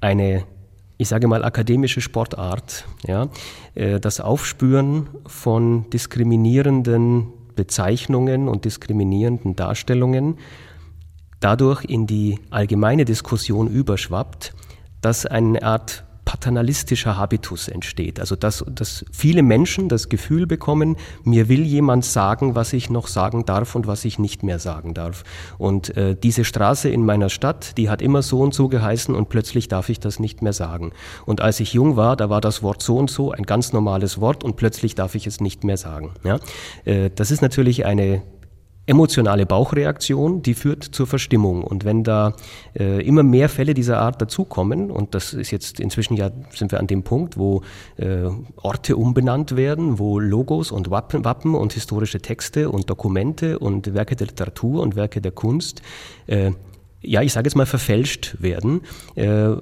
eine, 0.00 0.44
ich 0.98 1.08
sage 1.08 1.28
mal, 1.28 1.44
akademische 1.44 2.00
Sportart, 2.00 2.86
ja, 3.06 3.28
äh, 3.74 4.00
das 4.00 4.20
Aufspüren 4.20 5.08
von 5.26 5.88
diskriminierenden 5.90 7.28
Bezeichnungen 7.54 8.48
und 8.48 8.64
diskriminierenden 8.64 9.56
Darstellungen 9.56 10.38
dadurch 11.40 11.84
in 11.84 12.06
die 12.06 12.38
allgemeine 12.50 13.04
Diskussion 13.04 13.66
überschwappt, 13.66 14.54
dass 15.00 15.26
eine 15.26 15.62
Art 15.62 16.04
paternalistischer 16.30 17.16
Habitus 17.16 17.66
entsteht. 17.66 18.20
Also 18.20 18.36
dass, 18.36 18.64
dass 18.72 19.04
viele 19.10 19.42
Menschen 19.42 19.88
das 19.88 20.08
Gefühl 20.08 20.46
bekommen, 20.46 20.96
mir 21.24 21.48
will 21.48 21.64
jemand 21.64 22.04
sagen, 22.04 22.54
was 22.54 22.72
ich 22.72 22.88
noch 22.88 23.08
sagen 23.08 23.46
darf 23.46 23.74
und 23.74 23.88
was 23.88 24.04
ich 24.04 24.20
nicht 24.20 24.44
mehr 24.44 24.60
sagen 24.60 24.94
darf. 24.94 25.24
Und 25.58 25.96
äh, 25.96 26.14
diese 26.14 26.44
Straße 26.44 26.88
in 26.88 27.04
meiner 27.04 27.30
Stadt, 27.30 27.76
die 27.78 27.90
hat 27.90 28.00
immer 28.00 28.22
so 28.22 28.42
und 28.42 28.54
so 28.54 28.68
geheißen 28.68 29.12
und 29.12 29.28
plötzlich 29.28 29.66
darf 29.66 29.88
ich 29.88 29.98
das 29.98 30.20
nicht 30.20 30.40
mehr 30.40 30.52
sagen. 30.52 30.92
Und 31.26 31.40
als 31.40 31.58
ich 31.58 31.72
jung 31.72 31.96
war, 31.96 32.14
da 32.14 32.30
war 32.30 32.40
das 32.40 32.62
Wort 32.62 32.80
so 32.80 32.96
und 32.96 33.10
so 33.10 33.32
ein 33.32 33.42
ganz 33.42 33.72
normales 33.72 34.20
Wort 34.20 34.44
und 34.44 34.54
plötzlich 34.54 34.94
darf 34.94 35.16
ich 35.16 35.26
es 35.26 35.40
nicht 35.40 35.64
mehr 35.64 35.78
sagen. 35.78 36.12
Ja? 36.22 36.38
Äh, 36.84 37.10
das 37.12 37.32
ist 37.32 37.42
natürlich 37.42 37.86
eine 37.86 38.22
emotionale 38.90 39.46
Bauchreaktion, 39.46 40.42
die 40.42 40.54
führt 40.54 40.82
zur 40.82 41.06
Verstimmung. 41.06 41.62
Und 41.62 41.84
wenn 41.84 42.02
da 42.02 42.34
äh, 42.76 43.00
immer 43.06 43.22
mehr 43.22 43.48
Fälle 43.48 43.72
dieser 43.72 44.00
Art 44.00 44.20
dazukommen, 44.20 44.90
und 44.90 45.14
das 45.14 45.32
ist 45.32 45.52
jetzt 45.52 45.78
inzwischen 45.78 46.16
ja, 46.16 46.30
sind 46.50 46.72
wir 46.72 46.80
an 46.80 46.88
dem 46.88 47.04
Punkt, 47.04 47.38
wo 47.38 47.62
äh, 47.96 48.28
Orte 48.56 48.96
umbenannt 48.96 49.56
werden, 49.56 50.00
wo 50.00 50.18
Logos 50.18 50.72
und 50.72 50.90
Wappen, 50.90 51.24
Wappen 51.24 51.54
und 51.54 51.72
historische 51.72 52.20
Texte 52.20 52.68
und 52.68 52.90
Dokumente 52.90 53.60
und 53.60 53.94
Werke 53.94 54.16
der 54.16 54.26
Literatur 54.26 54.82
und 54.82 54.96
Werke 54.96 55.20
der 55.20 55.32
Kunst, 55.32 55.82
äh, 56.26 56.50
ja, 57.02 57.22
ich 57.22 57.32
sage 57.32 57.46
jetzt 57.46 57.54
mal 57.54 57.66
verfälscht 57.66 58.36
werden, 58.40 58.82
äh, 59.14 59.52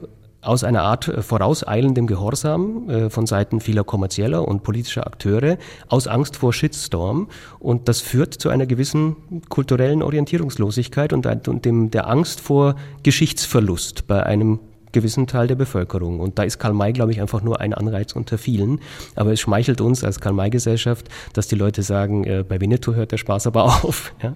aus 0.40 0.64
einer 0.64 0.82
Art 0.82 1.08
äh, 1.08 1.22
vorauseilendem 1.22 2.06
Gehorsam 2.06 2.88
äh, 2.88 3.10
von 3.10 3.26
Seiten 3.26 3.60
vieler 3.60 3.84
kommerzieller 3.84 4.46
und 4.46 4.62
politischer 4.62 5.06
Akteure, 5.06 5.58
aus 5.88 6.06
Angst 6.06 6.36
vor 6.36 6.52
Shitstorm. 6.52 7.28
Und 7.58 7.88
das 7.88 8.00
führt 8.00 8.34
zu 8.34 8.48
einer 8.48 8.66
gewissen 8.66 9.16
kulturellen 9.48 10.02
Orientierungslosigkeit 10.02 11.12
und, 11.12 11.26
dem, 11.64 11.90
der 11.90 12.08
Angst 12.08 12.40
vor 12.40 12.76
Geschichtsverlust 13.02 14.06
bei 14.06 14.22
einem 14.22 14.60
gewissen 14.92 15.26
Teil 15.26 15.46
der 15.46 15.54
Bevölkerung. 15.54 16.20
Und 16.20 16.38
da 16.38 16.44
ist 16.44 16.58
Karl 16.58 16.72
May, 16.72 16.92
glaube 16.92 17.12
ich, 17.12 17.20
einfach 17.20 17.42
nur 17.42 17.60
ein 17.60 17.74
Anreiz 17.74 18.12
unter 18.12 18.38
vielen. 18.38 18.80
Aber 19.16 19.32
es 19.32 19.40
schmeichelt 19.40 19.80
uns 19.80 20.02
als 20.02 20.20
Karl-May-Gesellschaft, 20.20 21.08
dass 21.34 21.48
die 21.48 21.56
Leute 21.56 21.82
sagen, 21.82 22.24
äh, 22.24 22.44
bei 22.48 22.60
Winnetou 22.60 22.94
hört 22.94 23.12
der 23.12 23.18
Spaß 23.18 23.46
aber 23.48 23.64
auf. 23.84 24.12
Ja? 24.22 24.34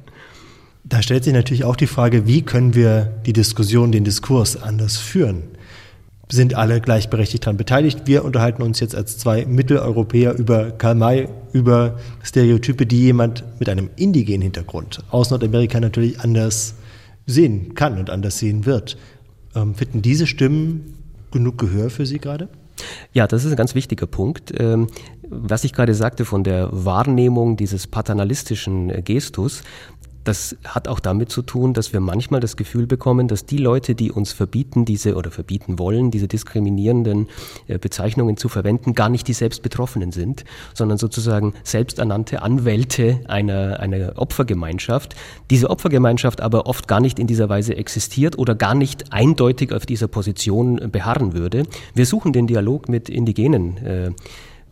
Da 0.84 1.00
stellt 1.00 1.24
sich 1.24 1.32
natürlich 1.32 1.64
auch 1.64 1.76
die 1.76 1.86
Frage, 1.86 2.26
wie 2.26 2.42
können 2.42 2.74
wir 2.74 3.04
die 3.24 3.32
Diskussion, 3.32 3.92
den 3.92 4.04
Diskurs 4.04 4.60
anders 4.60 4.98
führen? 4.98 5.44
Sind 6.32 6.54
alle 6.54 6.80
gleichberechtigt 6.80 7.44
daran 7.44 7.58
beteiligt. 7.58 8.02
Wir 8.06 8.24
unterhalten 8.24 8.62
uns 8.62 8.80
jetzt 8.80 8.94
als 8.94 9.18
zwei 9.18 9.44
Mitteleuropäer 9.44 10.34
über 10.34 10.70
Karl 10.70 10.94
May, 10.94 11.28
über 11.52 11.98
Stereotype, 12.24 12.86
die 12.86 13.00
jemand 13.00 13.44
mit 13.58 13.68
einem 13.68 13.90
indigenen 13.96 14.40
Hintergrund 14.40 15.00
aus 15.10 15.30
Nordamerika 15.30 15.78
natürlich 15.78 16.20
anders 16.20 16.74
sehen 17.26 17.74
kann 17.74 17.98
und 17.98 18.08
anders 18.08 18.38
sehen 18.38 18.64
wird. 18.64 18.96
Ähm, 19.54 19.74
finden 19.74 20.00
diese 20.00 20.26
Stimmen 20.26 20.94
genug 21.30 21.58
Gehör 21.58 21.90
für 21.90 22.06
Sie 22.06 22.18
gerade? 22.18 22.48
Ja, 23.12 23.26
das 23.26 23.44
ist 23.44 23.50
ein 23.50 23.56
ganz 23.56 23.74
wichtiger 23.74 24.06
Punkt. 24.06 24.54
Ähm, 24.58 24.86
was 25.28 25.64
ich 25.64 25.74
gerade 25.74 25.94
sagte 25.94 26.24
von 26.24 26.44
der 26.44 26.68
Wahrnehmung 26.72 27.58
dieses 27.58 27.86
paternalistischen 27.86 29.04
Gestus, 29.04 29.62
das 30.24 30.56
hat 30.64 30.88
auch 30.88 31.00
damit 31.00 31.30
zu 31.30 31.42
tun, 31.42 31.74
dass 31.74 31.92
wir 31.92 32.00
manchmal 32.00 32.40
das 32.40 32.56
Gefühl 32.56 32.86
bekommen, 32.86 33.28
dass 33.28 33.46
die 33.46 33.58
Leute, 33.58 33.94
die 33.94 34.12
uns 34.12 34.32
verbieten, 34.32 34.84
diese 34.84 35.14
oder 35.16 35.30
verbieten 35.30 35.78
wollen, 35.78 36.10
diese 36.10 36.28
diskriminierenden 36.28 37.28
äh, 37.66 37.78
Bezeichnungen 37.78 38.36
zu 38.36 38.48
verwenden, 38.48 38.94
gar 38.94 39.08
nicht 39.08 39.26
die 39.28 39.32
selbst 39.32 39.62
Betroffenen 39.62 40.12
sind, 40.12 40.44
sondern 40.74 40.98
sozusagen 40.98 41.54
selbsternannte 41.64 42.42
Anwälte 42.42 43.20
einer, 43.26 43.80
einer 43.80 44.12
Opfergemeinschaft. 44.16 45.14
Diese 45.50 45.70
Opfergemeinschaft 45.70 46.40
aber 46.40 46.66
oft 46.66 46.88
gar 46.88 47.00
nicht 47.00 47.18
in 47.18 47.26
dieser 47.26 47.48
Weise 47.48 47.76
existiert 47.76 48.38
oder 48.38 48.54
gar 48.54 48.74
nicht 48.74 49.12
eindeutig 49.12 49.72
auf 49.72 49.86
dieser 49.86 50.08
Position 50.08 50.90
beharren 50.90 51.34
würde. 51.34 51.64
Wir 51.94 52.06
suchen 52.06 52.32
den 52.32 52.46
Dialog 52.46 52.88
mit 52.88 53.08
indigenen 53.08 53.76
äh, 53.78 54.10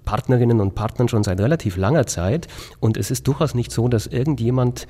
Partnerinnen 0.05 0.61
und 0.61 0.75
Partnern 0.75 1.09
schon 1.09 1.23
seit 1.23 1.41
relativ 1.41 1.77
langer 1.77 2.07
Zeit 2.07 2.49
und 2.81 2.97
es 2.97 3.11
ist 3.11 3.29
durchaus 3.29 3.55
nicht 3.55 3.71
so, 3.71 3.89
dass 3.89 4.07
irgendjemand 4.07 4.87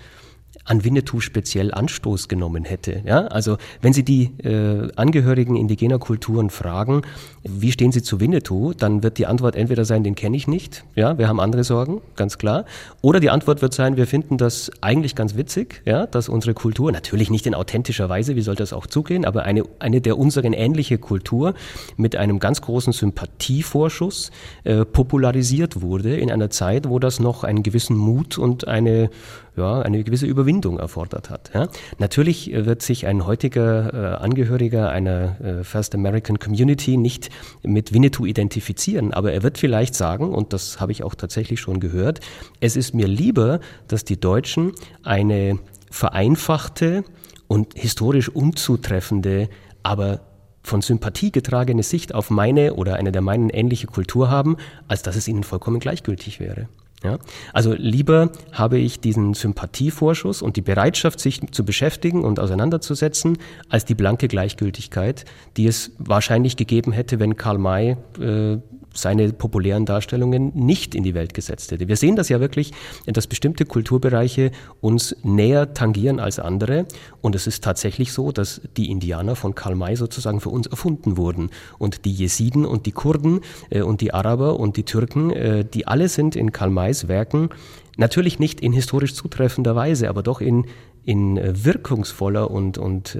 an 0.64 0.85
Winnetou 0.85 1.21
speziell 1.21 1.73
Anstoß 1.73 2.28
genommen 2.28 2.64
hätte. 2.64 3.02
Ja? 3.04 3.26
Also 3.26 3.57
wenn 3.80 3.92
Sie 3.92 4.04
die 4.04 4.30
äh, 4.45 4.88
Angehörigen 4.95 5.57
indigener 5.57 5.99
Kulturen 5.99 6.50
fragen, 6.50 7.02
wie 7.42 7.73
stehen 7.73 7.92
Sie 7.92 8.02
zu 8.02 8.21
Winnetou, 8.21 8.73
dann 8.75 9.02
wird 9.02 9.19
die 9.19 9.26
Antwort 9.26 9.57
entweder 9.57 9.85
sein, 9.85 10.04
den 10.04 10.14
kenne 10.14 10.37
ich 10.37 10.47
nicht, 10.47 10.85
ja, 10.95 11.19
wir 11.19 11.28
haben 11.28 11.40
andere 11.40 11.64
Sorgen, 11.64 12.00
ganz 12.14 12.38
klar. 12.38 12.66
Oder 13.00 13.19
die 13.19 13.30
Antwort 13.30 13.62
wird 13.62 13.75
sein, 13.75 13.97
wir 13.97 14.07
finden 14.07 14.37
das 14.37 14.71
eigentlich 14.80 15.14
ganz 15.14 15.37
witzig, 15.37 15.83
ja, 15.87 16.07
dass 16.07 16.28
unsere 16.28 16.54
Kultur, 16.54 16.92
natürlich 16.92 17.30
nicht 17.30 17.47
in 17.47 17.54
authentischer 17.54 18.09
Weise, 18.09 18.37
wie 18.37 18.42
soll 18.42 18.57
das 18.57 18.73
auch 18.73 18.87
zugehen, 18.87 19.25
aber 19.25 19.45
eine, 19.45 19.64
eine 19.78 20.00
der 20.00 20.19
unseren 20.19 20.52
ähnliche 20.52 20.99
Kultur 20.99 21.54
mit 21.97 22.14
einem 22.16 22.38
ganz 22.38 22.61
großen 22.61 22.92
Sympathievorschuss 22.92 24.30
äh, 24.64 24.85
popularisiert 24.85 25.80
wurde 25.80 26.16
in 26.16 26.30
einer 26.30 26.50
Zeit, 26.50 26.88
wo 26.88 26.99
das 26.99 27.19
noch 27.21 27.42
einen 27.42 27.62
gewissen 27.62 27.97
Mut 27.97 28.38
und 28.38 28.69
eine 28.69 29.11
ja, 29.57 29.80
eine 29.80 30.02
gewisse 30.04 30.26
Überwindung 30.26 30.78
erfordert 30.78 31.30
hat. 31.30 31.50
Ja. 31.54 31.69
Natürlich 31.99 32.50
wird 32.52 32.83
sich 32.83 33.07
ein 33.07 33.26
heutiger 33.26 33.92
äh, 33.92 34.16
Angehöriger 34.23 34.90
einer 34.90 35.40
äh, 35.40 35.64
First 35.64 35.95
American 35.95 36.38
Community 36.38 36.97
nicht 36.97 37.30
mit 37.62 37.92
Winnetou 37.92 38.26
identifizieren, 38.26 39.12
aber 39.12 39.33
er 39.33 39.42
wird 39.42 39.59
vielleicht 39.59 39.95
sagen, 39.95 40.33
und 40.33 40.52
das 40.52 40.80
habe 40.80 40.92
ich 40.92 41.02
auch 41.02 41.14
tatsächlich 41.14 41.61
schon 41.61 41.80
gehört, 41.80 42.21
es 42.61 42.76
ist 42.76 42.95
mir 42.95 43.09
lieber, 43.09 43.61
dass 43.88 44.04
die 44.04 44.21
Deutschen 44.21 44.73
eine 45.02 45.59
vereinfachte 45.90 47.04
und 47.49 47.75
historisch 47.75 48.28
unzutreffende, 48.28 49.49
aber 49.83 50.21
von 50.62 50.83
Sympathie 50.83 51.33
getragene 51.33 51.83
Sicht 51.83 52.14
auf 52.14 52.30
meine 52.30 52.75
oder 52.75 52.97
eine 52.97 53.12
der 53.12 53.23
meinen 53.23 53.50
ähnliche 53.50 53.87
Kultur 53.87 54.30
haben, 54.30 54.57
als 54.88 55.02
dass 55.02 55.16
es 55.16 55.26
ihnen 55.26 55.42
vollkommen 55.42 55.80
gleichgültig 55.80 56.38
wäre. 56.38 56.69
Ja? 57.02 57.19
Also 57.52 57.75
lieber 57.75 58.30
habe 58.52 58.78
ich 58.78 59.00
diesen 59.00 59.35
Sympathievorschuss 59.35 60.42
und 60.42 60.57
die 60.57 60.62
Bereitschaft, 60.62 61.21
sich 61.21 61.40
zu 61.52 61.64
beschäftigen 61.64 62.25
und 62.25 62.38
auseinanderzusetzen, 62.38 63.38
als 63.69 63.85
die 63.85 63.95
blanke 63.95 64.28
Gleichgültigkeit, 64.28 65.25
die 65.57 65.66
es 65.66 65.92
wahrscheinlich 65.99 66.57
gegeben 66.57 66.92
hätte, 66.92 67.19
wenn 67.19 67.37
Karl 67.37 67.59
May 67.59 67.97
äh, 68.21 68.59
seine 68.94 69.32
populären 69.32 69.87
Darstellungen 69.87 70.52
nicht 70.54 70.94
in 70.94 71.02
die 71.02 71.14
Welt 71.14 71.35
gesetzt 71.35 71.70
hätte. 71.70 71.88
Wir 71.88 71.97
sehen 71.97 72.16
das 72.16 72.28
ja 72.28 72.40
wirklich, 72.40 72.73
dass 73.06 73.26
bestimmte 73.26 73.64
Kulturbereiche 73.64 74.50
uns 74.80 75.16
näher 75.23 75.75
tangieren 75.75 76.20
als 76.20 76.38
andere. 76.38 76.87
Und 77.20 77.35
es 77.35 77.47
ist 77.47 77.62
tatsächlich 77.62 78.12
so, 78.12 78.32
dass 78.32 78.61
die 78.76 78.90
Indianer 78.90 79.37
von 79.37 79.54
Karl 79.54 79.76
May 79.76 79.97
sozusagen 79.97 80.40
für 80.40 80.50
uns 80.50 80.66
erfunden 80.66 81.16
wurden. 81.16 81.50
Und 81.78 82.04
die 82.04 82.12
Jesiden 82.12 82.64
und 82.64 82.87
die 82.87 82.92
Kurden 82.92 83.40
äh, 83.70 83.82
und 83.82 84.00
die 84.00 84.12
Araber 84.12 84.59
und 84.59 84.76
die 84.76 84.85
Türken, 84.85 85.30
äh, 85.30 85.64
die 85.64 85.87
alle 85.87 86.09
sind 86.09 86.37
in 86.37 86.52
Karl 86.52 86.70
Mays 86.70 87.09
Werken 87.09 87.50
natürlich 87.97 88.38
nicht 88.38 88.61
in 88.61 88.73
historisch 88.73 89.14
zutreffender 89.14 89.76
Weise, 89.76 90.09
aber 90.09 90.23
doch 90.23 90.40
in, 90.40 90.66
in 91.04 91.37
äh, 91.37 91.64
wirkungsvoller 91.64 92.50
und, 92.50 92.78
und 92.78 93.16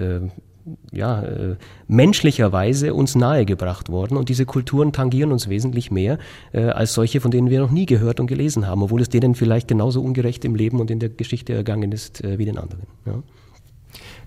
ja, 0.91 1.23
äh, 1.23 1.55
menschlicherweise 1.87 2.93
uns 2.93 3.15
nahegebracht 3.15 3.89
worden 3.89 4.17
und 4.17 4.29
diese 4.29 4.45
Kulturen 4.45 4.91
tangieren 4.91 5.31
uns 5.31 5.49
wesentlich 5.49 5.91
mehr 5.91 6.17
äh, 6.53 6.63
als 6.65 6.93
solche, 6.93 7.21
von 7.21 7.31
denen 7.31 7.49
wir 7.49 7.59
noch 7.59 7.71
nie 7.71 7.85
gehört 7.85 8.19
und 8.19 8.27
gelesen 8.27 8.67
haben, 8.67 8.83
obwohl 8.83 9.01
es 9.01 9.09
denen 9.09 9.35
vielleicht 9.35 9.67
genauso 9.67 10.01
ungerecht 10.01 10.45
im 10.45 10.55
Leben 10.55 10.79
und 10.79 10.91
in 10.91 10.99
der 10.99 11.09
Geschichte 11.09 11.53
ergangen 11.53 11.91
ist 11.91 12.23
äh, 12.23 12.37
wie 12.37 12.45
den 12.45 12.57
anderen. 12.57 12.83
Ja. 13.05 13.23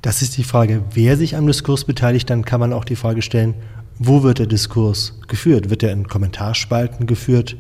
Das 0.03 0.21
ist 0.21 0.37
die 0.37 0.45
Frage, 0.45 0.83
wer 0.93 1.17
sich 1.17 1.37
am 1.37 1.47
Diskurs 1.47 1.85
beteiligt, 1.85 2.29
dann 2.29 2.45
kann 2.45 2.61
man 2.61 2.73
auch 2.73 2.85
die 2.85 2.97
Frage 2.97 3.23
stellen, 3.23 3.55
wo 3.99 4.23
wird 4.23 4.39
der 4.39 4.47
Diskurs 4.47 5.21
geführt? 5.29 5.71
Wird 5.71 5.83
er 5.83 5.93
in 5.93 6.09
Kommentarspalten 6.09 7.07
geführt 7.07 7.57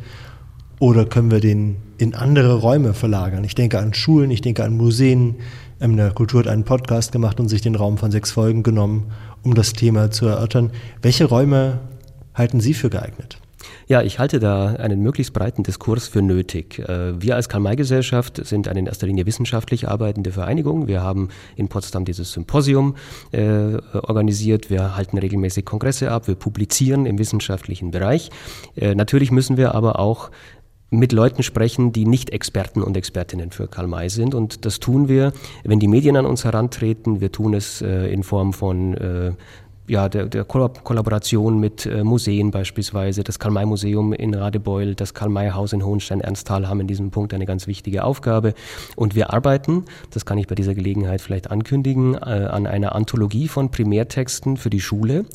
oder 0.78 1.06
können 1.06 1.30
wir 1.30 1.40
den 1.40 1.76
in 1.96 2.14
andere 2.14 2.60
Räume 2.60 2.92
verlagern? 2.92 3.44
Ich 3.44 3.54
denke 3.54 3.78
an 3.78 3.94
Schulen, 3.94 4.30
ich 4.30 4.40
denke 4.40 4.64
an 4.64 4.76
Museen, 4.76 5.36
in 5.84 5.98
der 5.98 6.12
Kultur 6.12 6.40
hat 6.40 6.48
einen 6.48 6.64
Podcast 6.64 7.12
gemacht 7.12 7.38
und 7.38 7.48
sich 7.48 7.60
den 7.60 7.74
Raum 7.74 7.98
von 7.98 8.10
sechs 8.10 8.30
Folgen 8.32 8.62
genommen, 8.62 9.12
um 9.42 9.54
das 9.54 9.74
Thema 9.74 10.10
zu 10.10 10.24
erörtern. 10.24 10.70
Welche 11.02 11.26
Räume 11.26 11.78
halten 12.32 12.58
Sie 12.60 12.72
für 12.72 12.88
geeignet? 12.88 13.36
Ja, 13.86 14.00
ich 14.00 14.18
halte 14.18 14.40
da 14.40 14.68
einen 14.76 15.02
möglichst 15.02 15.34
breiten 15.34 15.62
Diskurs 15.62 16.08
für 16.08 16.22
nötig. 16.22 16.78
Äh, 16.78 17.20
wir 17.20 17.36
als 17.36 17.50
Karl-May-Gesellschaft 17.50 18.44
sind 18.46 18.66
eine 18.66 18.80
in 18.80 18.86
erster 18.86 19.06
Linie 19.06 19.26
wissenschaftlich 19.26 19.86
arbeitende 19.86 20.32
Vereinigung. 20.32 20.88
Wir 20.88 21.02
haben 21.02 21.28
in 21.54 21.68
Potsdam 21.68 22.06
dieses 22.06 22.32
Symposium 22.32 22.96
äh, 23.32 23.76
organisiert. 23.92 24.70
Wir 24.70 24.96
halten 24.96 25.18
regelmäßig 25.18 25.66
Kongresse 25.66 26.10
ab. 26.10 26.28
Wir 26.28 26.34
publizieren 26.34 27.04
im 27.04 27.18
wissenschaftlichen 27.18 27.90
Bereich. 27.90 28.30
Äh, 28.74 28.94
natürlich 28.94 29.30
müssen 29.30 29.58
wir 29.58 29.74
aber 29.74 29.98
auch 29.98 30.30
mit 30.90 31.12
Leuten 31.12 31.42
sprechen, 31.42 31.92
die 31.92 32.06
nicht 32.06 32.30
Experten 32.30 32.82
und 32.82 32.96
Expertinnen 32.96 33.50
für 33.50 33.66
Karl 33.68 33.88
May 33.88 34.08
sind. 34.08 34.34
Und 34.34 34.64
das 34.64 34.80
tun 34.80 35.08
wir, 35.08 35.32
wenn 35.64 35.80
die 35.80 35.88
Medien 35.88 36.16
an 36.16 36.26
uns 36.26 36.44
herantreten. 36.44 37.20
Wir 37.20 37.32
tun 37.32 37.54
es 37.54 37.82
äh, 37.82 38.12
in 38.12 38.22
Form 38.22 38.52
von 38.52 38.94
äh, 38.94 39.32
ja, 39.86 40.08
der, 40.08 40.26
der 40.26 40.44
Kollaboration 40.44 41.60
mit 41.60 41.84
äh, 41.84 42.04
Museen 42.04 42.50
beispielsweise. 42.50 43.22
Das 43.22 43.38
Karl-May-Museum 43.38 44.14
in 44.14 44.34
Radebeul, 44.34 44.94
das 44.94 45.12
Karl-May-Haus 45.12 45.74
in 45.74 45.84
Hohenstein-Ernsthal 45.84 46.68
haben 46.68 46.80
in 46.80 46.86
diesem 46.86 47.10
Punkt 47.10 47.34
eine 47.34 47.44
ganz 47.44 47.66
wichtige 47.66 48.04
Aufgabe. 48.04 48.54
Und 48.96 49.14
wir 49.14 49.32
arbeiten, 49.32 49.84
das 50.10 50.24
kann 50.24 50.38
ich 50.38 50.46
bei 50.46 50.54
dieser 50.54 50.74
Gelegenheit 50.74 51.20
vielleicht 51.20 51.50
ankündigen, 51.50 52.14
äh, 52.14 52.18
an 52.18 52.66
einer 52.66 52.94
Anthologie 52.94 53.46
von 53.46 53.70
Primärtexten 53.70 54.56
für 54.56 54.70
die 54.70 54.80
Schule, 54.80 55.26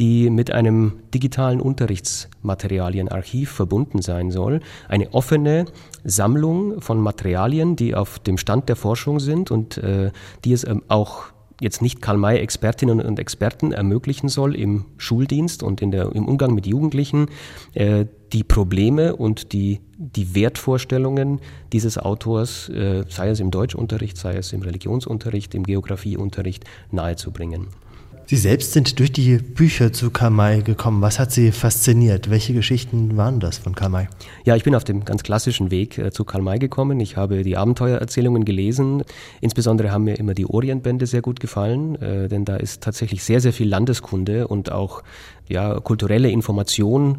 die 0.00 0.30
mit 0.30 0.50
einem 0.50 0.94
digitalen 1.14 1.60
Unterrichtsmaterialienarchiv 1.60 3.52
verbunden 3.52 4.02
sein 4.02 4.32
soll. 4.32 4.60
Eine 4.88 5.14
offene 5.14 5.66
Sammlung 6.02 6.80
von 6.80 7.00
Materialien, 7.00 7.76
die 7.76 7.94
auf 7.94 8.18
dem 8.18 8.36
Stand 8.36 8.68
der 8.68 8.76
Forschung 8.76 9.20
sind 9.20 9.52
und 9.52 9.78
äh, 9.78 10.10
die 10.44 10.52
es 10.52 10.64
ähm, 10.64 10.82
auch 10.88 11.32
jetzt 11.62 11.80
nicht 11.80 12.02
Karl-May-Expertinnen 12.02 13.00
und 13.00 13.18
Experten 13.18 13.72
ermöglichen 13.72 14.28
soll 14.28 14.56
im 14.56 14.84
Schuldienst 14.98 15.62
und 15.62 15.80
in 15.80 15.90
der, 15.90 16.12
im 16.12 16.26
Umgang 16.26 16.54
mit 16.54 16.66
Jugendlichen, 16.66 17.26
äh, 17.74 18.06
die 18.32 18.44
Probleme 18.44 19.14
und 19.14 19.52
die, 19.52 19.80
die 19.96 20.34
Wertvorstellungen 20.34 21.40
dieses 21.72 21.98
Autors, 21.98 22.68
äh, 22.68 23.04
sei 23.08 23.28
es 23.28 23.40
im 23.40 23.50
Deutschunterricht, 23.50 24.16
sei 24.16 24.34
es 24.34 24.52
im 24.52 24.62
Religionsunterricht, 24.62 25.54
im 25.54 25.62
Geografieunterricht, 25.62 26.64
nahezubringen. 26.90 27.68
Sie 28.26 28.36
selbst 28.36 28.72
sind 28.72 28.98
durch 28.98 29.12
die 29.12 29.36
Bücher 29.36 29.92
zu 29.92 30.10
Karl 30.10 30.30
May 30.30 30.62
gekommen. 30.62 31.02
Was 31.02 31.18
hat 31.18 31.32
Sie 31.32 31.52
fasziniert? 31.52 32.30
Welche 32.30 32.54
Geschichten 32.54 33.16
waren 33.16 33.40
das 33.40 33.58
von 33.58 33.74
Karl 33.74 33.90
May? 33.90 34.08
Ja, 34.44 34.56
ich 34.56 34.64
bin 34.64 34.74
auf 34.74 34.84
dem 34.84 35.04
ganz 35.04 35.22
klassischen 35.22 35.70
Weg 35.70 35.98
äh, 35.98 36.10
zu 36.12 36.24
Karl 36.24 36.40
May 36.40 36.58
gekommen. 36.58 36.98
Ich 37.00 37.16
habe 37.16 37.42
die 37.42 37.56
Abenteuererzählungen 37.56 38.44
gelesen. 38.44 39.02
Insbesondere 39.40 39.90
haben 39.90 40.04
mir 40.04 40.18
immer 40.18 40.34
die 40.34 40.46
Orientbände 40.46 41.06
sehr 41.06 41.20
gut 41.20 41.40
gefallen, 41.40 42.00
äh, 42.00 42.28
denn 42.28 42.44
da 42.44 42.56
ist 42.56 42.82
tatsächlich 42.82 43.22
sehr, 43.22 43.40
sehr 43.40 43.52
viel 43.52 43.68
Landeskunde 43.68 44.48
und 44.48 44.72
auch 44.72 45.02
ja, 45.48 45.78
kulturelle 45.80 46.30
Information 46.30 47.18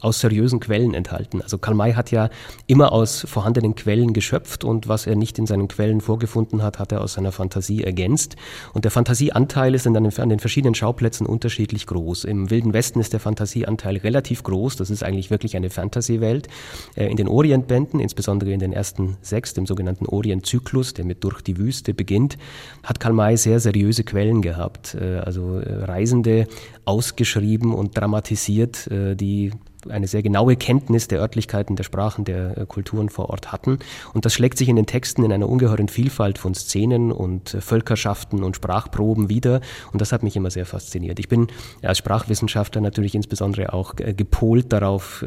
aus 0.00 0.20
seriösen 0.20 0.60
Quellen 0.60 0.94
enthalten. 0.94 1.42
Also 1.42 1.58
Karl 1.58 1.74
May 1.74 1.92
hat 1.92 2.10
ja 2.10 2.28
immer 2.66 2.92
aus 2.92 3.26
vorhandenen 3.28 3.74
Quellen 3.74 4.12
geschöpft 4.12 4.64
und 4.64 4.88
was 4.88 5.06
er 5.06 5.16
nicht 5.16 5.38
in 5.38 5.46
seinen 5.46 5.68
Quellen 5.68 6.00
vorgefunden 6.00 6.62
hat, 6.62 6.78
hat 6.78 6.92
er 6.92 7.00
aus 7.00 7.14
seiner 7.14 7.32
Fantasie 7.32 7.84
ergänzt. 7.84 8.36
Und 8.72 8.84
der 8.84 8.90
Fantasieanteil 8.90 9.74
ist 9.74 9.86
an 9.86 9.94
den 9.94 10.40
verschiedenen 10.40 10.74
Schauplätzen 10.74 11.26
unterschiedlich 11.26 11.86
groß. 11.86 12.24
Im 12.24 12.50
Wilden 12.50 12.72
Westen 12.72 13.00
ist 13.00 13.12
der 13.12 13.20
Fantasieanteil 13.20 13.96
relativ 13.98 14.42
groß. 14.42 14.76
Das 14.76 14.90
ist 14.90 15.02
eigentlich 15.02 15.30
wirklich 15.30 15.56
eine 15.56 15.70
Fantasy-Welt. 15.70 16.48
Äh, 16.96 17.06
in 17.06 17.16
den 17.16 17.28
Orientbänden, 17.28 18.00
insbesondere 18.00 18.52
in 18.52 18.60
den 18.60 18.72
ersten 18.72 19.16
sechs, 19.22 19.54
dem 19.54 19.66
sogenannten 19.66 20.06
Orientzyklus, 20.06 20.94
der 20.94 21.04
mit 21.04 21.24
Durch 21.24 21.40
die 21.42 21.56
Wüste 21.56 21.94
beginnt, 21.94 22.36
hat 22.82 23.00
Karl 23.00 23.12
May 23.12 23.36
sehr 23.36 23.60
seriöse 23.60 24.04
Quellen 24.04 24.42
gehabt. 24.42 24.94
Äh, 24.94 25.18
also 25.18 25.58
äh, 25.58 25.84
Reisende 25.84 26.46
ausgeschrieben 26.84 27.74
und 27.74 27.96
dramatisiert, 27.96 28.88
die 28.90 29.50
eine 29.90 30.06
sehr 30.06 30.22
genaue 30.22 30.56
Kenntnis 30.56 31.08
der 31.08 31.20
Örtlichkeiten, 31.20 31.76
der 31.76 31.84
Sprachen, 31.84 32.24
der 32.24 32.58
äh, 32.58 32.66
Kulturen 32.66 33.08
vor 33.08 33.30
Ort 33.30 33.52
hatten. 33.52 33.78
Und 34.12 34.24
das 34.24 34.34
schlägt 34.34 34.58
sich 34.58 34.68
in 34.68 34.76
den 34.76 34.86
Texten 34.86 35.24
in 35.24 35.32
einer 35.32 35.48
ungeheuren 35.48 35.88
Vielfalt 35.88 36.38
von 36.38 36.54
Szenen 36.54 37.12
und 37.12 37.54
äh, 37.54 37.60
Völkerschaften 37.60 38.42
und 38.42 38.56
Sprachproben 38.56 39.28
wieder. 39.28 39.60
Und 39.92 40.00
das 40.00 40.12
hat 40.12 40.22
mich 40.22 40.36
immer 40.36 40.50
sehr 40.50 40.66
fasziniert. 40.66 41.18
Ich 41.18 41.28
bin 41.28 41.48
als 41.82 41.98
Sprachwissenschaftler 41.98 42.80
natürlich 42.80 43.14
insbesondere 43.14 43.72
auch 43.72 43.94
äh, 43.98 44.14
gepolt 44.14 44.72
darauf, 44.72 45.24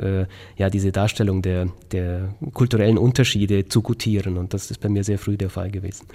ja, 0.58 0.70
diese 0.70 0.92
Darstellung 0.92 1.42
der, 1.42 1.68
der 1.92 2.34
kulturellen 2.54 2.98
Unterschiede 2.98 3.66
zu 3.66 3.82
gutieren. 3.82 4.38
Und 4.38 4.54
das 4.54 4.72
ist 4.72 4.80
bei 4.80 4.90
mir 4.90 5.04
sehr 5.04 5.18
früh 5.18 5.38
der 5.38 5.50
Fall 5.50 5.72
gewesen. 5.72 6.08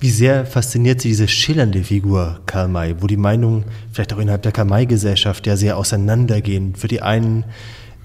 Wie 0.00 0.10
sehr 0.10 0.46
fasziniert 0.46 1.02
Sie 1.02 1.08
diese 1.08 1.28
schillernde 1.28 1.84
Figur 1.84 2.40
Karl 2.46 2.68
May, 2.68 2.94
wo 3.00 3.06
die 3.06 3.18
Meinungen 3.18 3.64
vielleicht 3.92 4.14
auch 4.14 4.18
innerhalb 4.18 4.40
der 4.40 4.52
Karl 4.52 4.64
May-Gesellschaft 4.64 5.46
ja 5.46 5.58
sehr 5.58 5.76
auseinandergehen. 5.76 6.74
Für 6.74 6.88
die 6.88 7.02
einen 7.02 7.44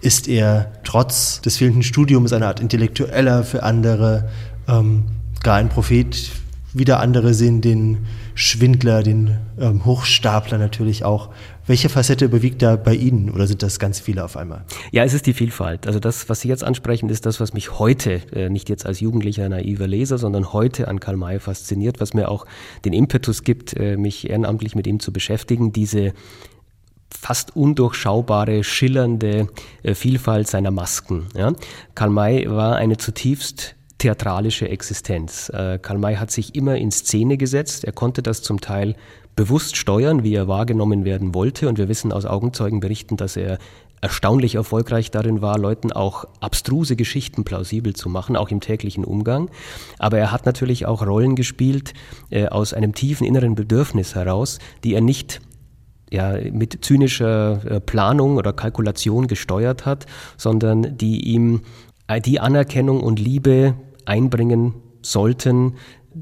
ist 0.02 0.28
er 0.28 0.74
trotz 0.84 1.40
des 1.40 1.56
fehlenden 1.56 1.84
Studiums 1.84 2.34
eine 2.34 2.48
Art 2.48 2.60
Intellektueller, 2.60 3.46
für 3.46 3.64
andere 3.64 4.30
ähm, 4.68 5.06
gar 5.42 5.56
ein 5.56 5.70
Prophet. 5.70 6.32
Wieder 6.76 7.00
andere 7.00 7.34
sehen 7.34 7.62
den 7.62 8.00
Schwindler, 8.34 9.02
den 9.02 9.38
ähm, 9.58 9.86
Hochstapler 9.86 10.58
natürlich 10.58 11.06
auch. 11.06 11.30
Welche 11.66 11.88
Facette 11.88 12.26
überwiegt 12.26 12.62
da 12.62 12.76
bei 12.76 12.94
Ihnen 12.94 13.32
oder 13.32 13.48
sind 13.48 13.64
das 13.64 13.80
ganz 13.80 14.02
viele 14.02 14.26
auf 14.26 14.36
einmal? 14.36 14.66
Ja, 14.92 15.06
es 15.06 15.14
ist 15.14 15.26
die 15.26 15.34
Vielfalt. 15.34 15.88
Also 15.88 16.00
das, 16.00 16.28
was 16.28 16.42
Sie 16.42 16.50
jetzt 16.50 16.66
ansprechen, 16.66 17.08
ist 17.08 17.26
das, 17.26 17.40
was 17.40 17.54
mich 17.54 17.80
heute, 17.80 18.22
äh, 18.34 18.50
nicht 18.50 18.68
jetzt 18.68 18.86
als 18.86 19.00
jugendlicher 19.00 19.48
naiver 19.48 19.88
Leser, 19.88 20.18
sondern 20.18 20.52
heute 20.52 20.90
an 20.90 21.00
Karl 21.00 21.16
May 21.16 21.40
fasziniert, 21.40 22.02
was 22.02 22.14
mir 22.14 22.28
auch 22.28 22.46
den 22.84 22.92
Impetus 22.92 23.44
gibt, 23.44 23.74
äh, 23.78 23.96
mich 23.96 24.30
ehrenamtlich 24.30 24.76
mit 24.76 24.86
ihm 24.86 25.00
zu 25.00 25.14
beschäftigen, 25.14 25.72
diese 25.72 26.12
fast 27.10 27.56
undurchschaubare, 27.56 28.66
schillernde 28.66 29.48
äh, 29.82 29.96
Vielfalt 29.96 30.50
seiner 30.50 30.72
Masken. 30.72 31.28
Ja? 31.38 31.54
Karl 31.96 32.10
May 32.10 32.50
war 32.50 32.76
eine 32.76 32.98
zutiefst 32.98 33.76
theatralische 34.06 34.70
Existenz. 34.70 35.50
Äh, 35.50 35.80
Karl 35.82 35.98
May 35.98 36.16
hat 36.16 36.30
sich 36.30 36.54
immer 36.54 36.76
in 36.76 36.92
Szene 36.92 37.38
gesetzt. 37.38 37.86
Er 37.86 37.92
konnte 37.92 38.22
das 38.22 38.44
zum 38.44 38.62
Teil 38.62 38.96
bewusst 39.36 39.78
steuern, 39.78 40.24
wie 40.24 40.36
er 40.36 40.48
wahrgenommen 40.48 41.06
werden 41.06 41.34
wollte. 41.34 41.68
Und 41.68 41.80
wir 41.80 41.90
wissen 41.90 42.12
aus 42.12 42.26
Augenzeugenberichten, 42.26 43.18
dass 43.18 43.36
er 43.36 43.58
erstaunlich 44.02 44.54
erfolgreich 44.56 45.10
darin 45.10 45.42
war, 45.42 45.58
Leuten 45.58 45.92
auch 45.92 46.26
abstruse 46.40 46.96
Geschichten 46.96 47.46
plausibel 47.46 47.96
zu 47.96 48.08
machen, 48.08 48.36
auch 48.36 48.50
im 48.50 48.60
täglichen 48.60 49.04
Umgang. 49.04 49.50
Aber 49.98 50.20
er 50.20 50.32
hat 50.32 50.46
natürlich 50.46 50.86
auch 50.86 51.04
Rollen 51.04 51.36
gespielt 51.36 51.96
äh, 52.30 52.46
aus 52.46 52.76
einem 52.76 52.94
tiefen 52.94 53.26
inneren 53.26 53.56
Bedürfnis 53.56 54.14
heraus, 54.14 54.60
die 54.84 54.94
er 54.94 55.02
nicht 55.02 55.42
ja, 56.12 56.38
mit 56.52 56.86
zynischer 56.86 57.60
äh, 57.66 57.80
Planung 57.80 58.38
oder 58.38 58.54
Kalkulation 58.54 59.26
gesteuert 59.26 59.88
hat, 59.88 60.06
sondern 60.38 60.96
die 60.96 61.22
ihm 61.22 61.62
äh, 62.08 62.22
die 62.22 62.40
Anerkennung 62.40 63.02
und 63.02 63.20
Liebe 63.20 63.74
einbringen 64.06 64.74
sollten, 65.02 65.76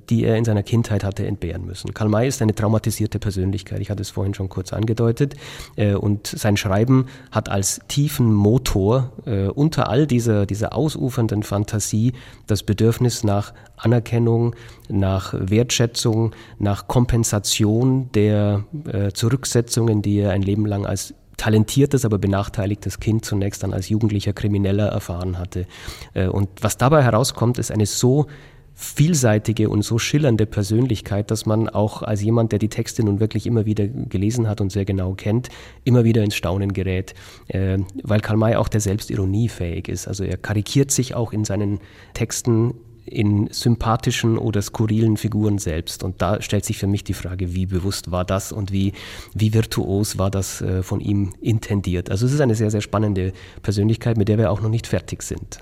die 0.09 0.23
er 0.23 0.37
in 0.37 0.45
seiner 0.45 0.63
Kindheit 0.63 1.03
hatte 1.03 1.25
entbehren 1.25 1.65
müssen. 1.65 1.93
Karl 1.93 2.09
May 2.09 2.27
ist 2.27 2.41
eine 2.41 2.55
traumatisierte 2.55 3.19
Persönlichkeit, 3.19 3.79
ich 3.79 3.89
hatte 3.89 4.01
es 4.01 4.09
vorhin 4.09 4.33
schon 4.33 4.49
kurz 4.49 4.73
angedeutet, 4.73 5.35
äh, 5.75 5.93
und 5.93 6.27
sein 6.27 6.57
Schreiben 6.57 7.05
hat 7.31 7.49
als 7.49 7.79
tiefen 7.87 8.33
Motor 8.33 9.11
äh, 9.25 9.47
unter 9.47 9.89
all 9.89 10.07
dieser, 10.07 10.45
dieser 10.45 10.75
ausufernden 10.75 11.43
Fantasie 11.43 12.13
das 12.47 12.63
Bedürfnis 12.63 13.23
nach 13.23 13.53
Anerkennung, 13.77 14.55
nach 14.89 15.33
Wertschätzung, 15.37 16.35
nach 16.57 16.87
Kompensation 16.87 18.11
der 18.13 18.63
äh, 18.85 19.11
Zurücksetzungen, 19.11 20.01
die 20.01 20.19
er 20.19 20.31
ein 20.31 20.41
Leben 20.41 20.65
lang 20.65 20.85
als 20.85 21.13
talentiertes, 21.43 22.05
aber 22.05 22.19
benachteiligtes 22.19 23.01
Kind 23.01 23.25
zunächst 23.25 23.63
dann 23.63 23.73
als 23.73 23.89
jugendlicher 23.89 24.31
Krimineller 24.31 24.87
erfahren 24.87 25.37
hatte. 25.37 25.65
Und 26.13 26.47
was 26.61 26.77
dabei 26.77 27.03
herauskommt, 27.03 27.57
ist 27.57 27.69
eine 27.69 27.85
so 27.85 28.27
vielseitige 28.75 29.69
und 29.69 29.83
so 29.83 29.99
schillernde 29.99 30.45
Persönlichkeit, 30.45 31.31
dass 31.31 31.45
man 31.45 31.69
auch 31.69 32.01
als 32.01 32.23
jemand, 32.23 32.51
der 32.51 32.59
die 32.59 32.69
Texte 32.69 33.03
nun 33.03 33.19
wirklich 33.19 33.45
immer 33.45 33.65
wieder 33.65 33.87
gelesen 33.87 34.47
hat 34.47 34.61
und 34.61 34.71
sehr 34.71 34.85
genau 34.85 35.13
kennt, 35.13 35.49
immer 35.83 36.03
wieder 36.03 36.23
ins 36.23 36.35
Staunen 36.35 36.73
gerät, 36.73 37.13
äh, 37.47 37.77
weil 38.03 38.21
Karl 38.21 38.37
May 38.37 38.55
auch 38.55 38.67
der 38.67 38.81
Selbstironie 38.81 39.49
fähig 39.49 39.89
ist. 39.89 40.07
Also 40.07 40.23
er 40.23 40.37
karikiert 40.37 40.91
sich 40.91 41.13
auch 41.13 41.33
in 41.33 41.45
seinen 41.45 41.79
Texten 42.13 42.73
in 43.05 43.49
sympathischen 43.51 44.37
oder 44.37 44.61
skurrilen 44.61 45.17
Figuren 45.17 45.57
selbst. 45.57 46.03
Und 46.03 46.21
da 46.21 46.41
stellt 46.41 46.65
sich 46.65 46.77
für 46.77 46.87
mich 46.87 47.03
die 47.03 47.13
Frage, 47.13 47.53
wie 47.53 47.65
bewusst 47.65 48.11
war 48.11 48.25
das 48.25 48.51
und 48.51 48.71
wie, 48.71 48.93
wie 49.33 49.53
virtuos 49.53 50.17
war 50.17 50.31
das 50.31 50.61
äh, 50.61 50.83
von 50.83 50.99
ihm 50.99 51.33
intendiert. 51.41 52.09
Also 52.09 52.25
es 52.25 52.33
ist 52.33 52.41
eine 52.41 52.55
sehr, 52.55 52.71
sehr 52.71 52.81
spannende 52.81 53.33
Persönlichkeit, 53.61 54.17
mit 54.17 54.29
der 54.29 54.37
wir 54.37 54.51
auch 54.51 54.61
noch 54.61 54.69
nicht 54.69 54.87
fertig 54.87 55.23
sind. 55.23 55.59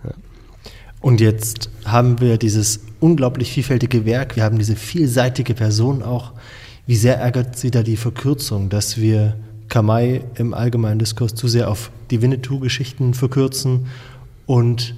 Und 1.01 1.19
jetzt 1.19 1.69
haben 1.83 2.19
wir 2.21 2.37
dieses 2.37 2.81
unglaublich 2.99 3.51
vielfältige 3.51 4.05
Werk, 4.05 4.35
wir 4.35 4.43
haben 4.43 4.59
diese 4.59 4.75
vielseitige 4.75 5.55
Person 5.55 6.03
auch. 6.03 6.33
Wie 6.85 6.95
sehr 6.95 7.17
ärgert 7.17 7.57
Sie 7.57 7.71
da 7.71 7.81
die 7.81 7.97
Verkürzung, 7.97 8.69
dass 8.69 8.97
wir 8.97 9.35
Kamai 9.67 10.21
im 10.35 10.53
allgemeinen 10.53 10.99
Diskurs 10.99 11.33
zu 11.33 11.47
sehr 11.47 11.69
auf 11.69 11.91
die 12.11 12.21
Winnetou-Geschichten 12.21 13.13
verkürzen 13.13 13.87
und 14.45 14.95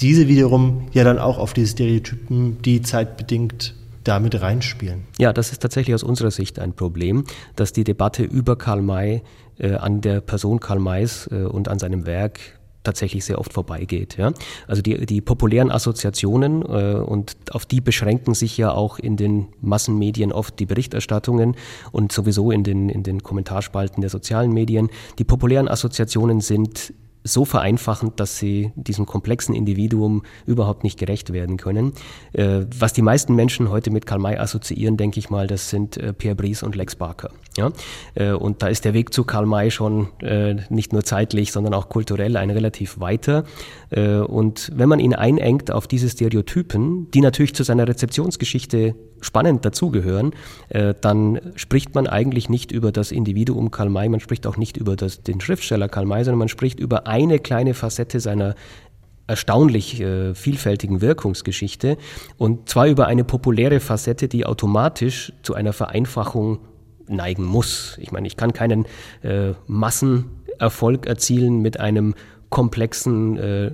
diese 0.00 0.28
wiederum 0.28 0.88
ja 0.92 1.04
dann 1.04 1.18
auch 1.18 1.38
auf 1.38 1.52
die 1.52 1.66
Stereotypen, 1.66 2.60
die 2.62 2.82
zeitbedingt 2.82 3.74
damit 4.04 4.40
reinspielen. 4.40 5.04
Ja, 5.18 5.32
das 5.32 5.52
ist 5.52 5.60
tatsächlich 5.60 5.94
aus 5.94 6.02
unserer 6.02 6.30
Sicht 6.30 6.58
ein 6.58 6.72
Problem, 6.72 7.24
dass 7.56 7.72
die 7.72 7.84
Debatte 7.84 8.22
über 8.22 8.56
Karl 8.56 8.80
May 8.80 9.22
äh, 9.58 9.74
an 9.74 10.00
der 10.00 10.20
Person 10.20 10.60
Karl 10.60 10.78
Mays 10.78 11.28
äh, 11.30 11.42
und 11.42 11.68
an 11.68 11.78
seinem 11.78 12.06
Werk 12.06 12.40
tatsächlich 12.84 13.24
sehr 13.24 13.38
oft 13.38 13.52
vorbeigeht. 13.52 14.16
Ja? 14.16 14.32
Also 14.66 14.80
die, 14.80 15.04
die 15.04 15.20
populären 15.20 15.70
Assoziationen 15.70 16.62
äh, 16.62 16.94
und 16.94 17.36
auf 17.50 17.66
die 17.66 17.82
beschränken 17.82 18.34
sich 18.34 18.56
ja 18.56 18.70
auch 18.70 18.98
in 18.98 19.16
den 19.16 19.48
Massenmedien 19.60 20.32
oft 20.32 20.58
die 20.58 20.64
Berichterstattungen 20.64 21.56
und 21.92 22.12
sowieso 22.12 22.50
in 22.50 22.64
den, 22.64 22.88
in 22.88 23.02
den 23.02 23.22
Kommentarspalten 23.22 24.00
der 24.00 24.08
sozialen 24.08 24.52
Medien. 24.52 24.88
Die 25.18 25.24
populären 25.24 25.68
Assoziationen 25.68 26.40
sind 26.40 26.94
so 27.24 27.44
vereinfachend, 27.44 28.20
dass 28.20 28.38
sie 28.38 28.72
diesem 28.76 29.06
komplexen 29.06 29.54
Individuum 29.54 30.22
überhaupt 30.46 30.84
nicht 30.84 30.98
gerecht 30.98 31.32
werden 31.32 31.56
können. 31.56 31.92
Äh, 32.32 32.66
was 32.78 32.92
die 32.92 33.02
meisten 33.02 33.34
Menschen 33.34 33.70
heute 33.70 33.90
mit 33.90 34.06
Karl 34.06 34.18
May 34.18 34.36
assoziieren, 34.36 34.96
denke 34.96 35.18
ich 35.18 35.30
mal, 35.30 35.46
das 35.46 35.70
sind 35.70 35.96
äh, 35.96 36.12
Pierre 36.12 36.36
Brice 36.36 36.62
und 36.62 36.76
Lex 36.76 36.96
Barker. 36.96 37.30
Ja? 37.56 37.70
Äh, 38.14 38.32
und 38.32 38.62
da 38.62 38.68
ist 38.68 38.84
der 38.84 38.94
Weg 38.94 39.12
zu 39.12 39.24
Karl 39.24 39.46
May 39.46 39.70
schon 39.70 40.08
nicht 40.68 40.92
nur 40.92 41.04
zeitlich, 41.04 41.52
sondern 41.52 41.74
auch 41.74 41.88
kulturell 41.88 42.36
ein 42.36 42.50
relativ 42.50 43.00
weiter. 43.00 43.44
Und 43.90 44.70
wenn 44.74 44.88
man 44.88 45.00
ihn 45.00 45.14
einengt 45.14 45.70
auf 45.70 45.86
diese 45.86 46.08
Stereotypen, 46.08 47.10
die 47.12 47.20
natürlich 47.20 47.54
zu 47.54 47.62
seiner 47.62 47.86
Rezeptionsgeschichte 47.88 48.94
spannend 49.20 49.64
dazugehören, 49.64 50.32
dann 51.00 51.40
spricht 51.56 51.94
man 51.94 52.06
eigentlich 52.06 52.48
nicht 52.48 52.72
über 52.72 52.92
das 52.92 53.12
Individuum 53.12 53.70
Karl 53.70 53.90
May, 53.90 54.08
man 54.08 54.20
spricht 54.20 54.46
auch 54.46 54.56
nicht 54.56 54.76
über 54.76 54.96
das, 54.96 55.22
den 55.22 55.40
Schriftsteller 55.40 55.88
Karl 55.88 56.06
May, 56.06 56.24
sondern 56.24 56.38
man 56.38 56.48
spricht 56.48 56.80
über 56.80 57.06
eine 57.08 57.38
kleine 57.38 57.74
Facette 57.74 58.20
seiner 58.20 58.54
erstaunlich 59.26 60.00
äh, 60.00 60.34
vielfältigen 60.34 61.00
Wirkungsgeschichte 61.00 61.98
und 62.38 62.68
zwar 62.68 62.86
über 62.86 63.06
eine 63.06 63.24
populäre 63.24 63.80
Facette, 63.80 64.28
die 64.28 64.46
automatisch 64.46 65.32
zu 65.42 65.54
einer 65.54 65.72
Vereinfachung 65.72 66.60
neigen 67.08 67.44
muss. 67.44 67.98
Ich 68.00 68.12
meine, 68.12 68.26
ich 68.26 68.36
kann 68.36 68.52
keinen 68.52 68.86
äh, 69.22 69.52
Massenerfolg 69.66 71.06
erzielen 71.06 71.60
mit 71.60 71.78
einem 71.80 72.14
komplexen 72.50 73.36
äh, 73.36 73.70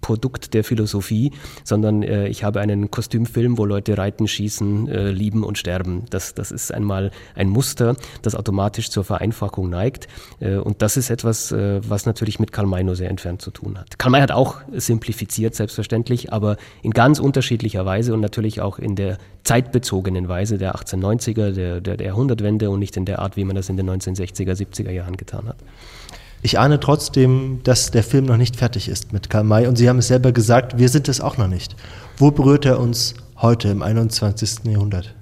Produkt 0.00 0.54
der 0.54 0.64
Philosophie, 0.64 1.32
sondern 1.64 2.02
äh, 2.02 2.28
ich 2.28 2.44
habe 2.44 2.60
einen 2.60 2.90
Kostümfilm, 2.90 3.58
wo 3.58 3.64
Leute 3.64 3.98
reiten, 3.98 4.26
schießen, 4.26 4.88
äh, 4.88 5.10
lieben 5.10 5.44
und 5.44 5.58
sterben. 5.58 6.04
Das, 6.10 6.34
das 6.34 6.50
ist 6.50 6.72
einmal 6.72 7.10
ein 7.34 7.48
Muster, 7.48 7.96
das 8.22 8.34
automatisch 8.34 8.90
zur 8.90 9.04
Vereinfachung 9.04 9.70
neigt. 9.70 10.08
Äh, 10.40 10.56
und 10.56 10.82
das 10.82 10.96
ist 10.96 11.10
etwas, 11.10 11.52
äh, 11.52 11.80
was 11.88 12.06
natürlich 12.06 12.40
mit 12.40 12.52
Karl 12.52 12.66
May 12.66 12.82
nur 12.82 12.96
sehr 12.96 13.10
entfernt 13.10 13.42
zu 13.42 13.50
tun 13.50 13.78
hat. 13.78 13.98
Karl 13.98 14.10
May 14.10 14.20
hat 14.20 14.32
auch 14.32 14.56
simplifiziert, 14.72 15.54
selbstverständlich, 15.54 16.32
aber 16.32 16.56
in 16.82 16.92
ganz 16.92 17.18
unterschiedlicher 17.18 17.84
Weise 17.84 18.14
und 18.14 18.20
natürlich 18.20 18.60
auch 18.60 18.78
in 18.78 18.96
der 18.96 19.18
zeitbezogenen 19.44 20.28
Weise 20.28 20.58
der 20.58 20.74
1890er, 20.74 21.52
der, 21.52 21.80
der, 21.80 21.96
der 21.96 22.06
Jahrhundertwende 22.06 22.70
und 22.70 22.78
nicht 22.78 22.96
in 22.96 23.04
der 23.04 23.20
Art, 23.20 23.36
wie 23.36 23.44
man 23.44 23.56
das 23.56 23.68
in 23.68 23.76
den 23.76 23.88
1960er, 23.88 24.52
70er 24.52 24.90
Jahren 24.90 25.16
getan 25.16 25.48
hat. 25.48 25.56
Ich 26.42 26.58
ahne 26.58 26.80
trotzdem, 26.80 27.60
dass 27.64 27.90
der 27.90 28.02
Film 28.02 28.24
noch 28.24 28.38
nicht 28.38 28.56
fertig 28.56 28.88
ist 28.88 29.12
mit 29.12 29.28
Karl 29.28 29.44
May 29.44 29.66
und 29.66 29.76
Sie 29.76 29.88
haben 29.88 29.98
es 29.98 30.08
selber 30.08 30.32
gesagt, 30.32 30.78
wir 30.78 30.88
sind 30.88 31.08
es 31.08 31.20
auch 31.20 31.36
noch 31.36 31.48
nicht. 31.48 31.76
Wo 32.16 32.30
berührt 32.30 32.64
er 32.64 32.80
uns 32.80 33.14
heute 33.36 33.68
im 33.68 33.82
21. 33.82 34.64
Jahrhundert? 34.64 35.14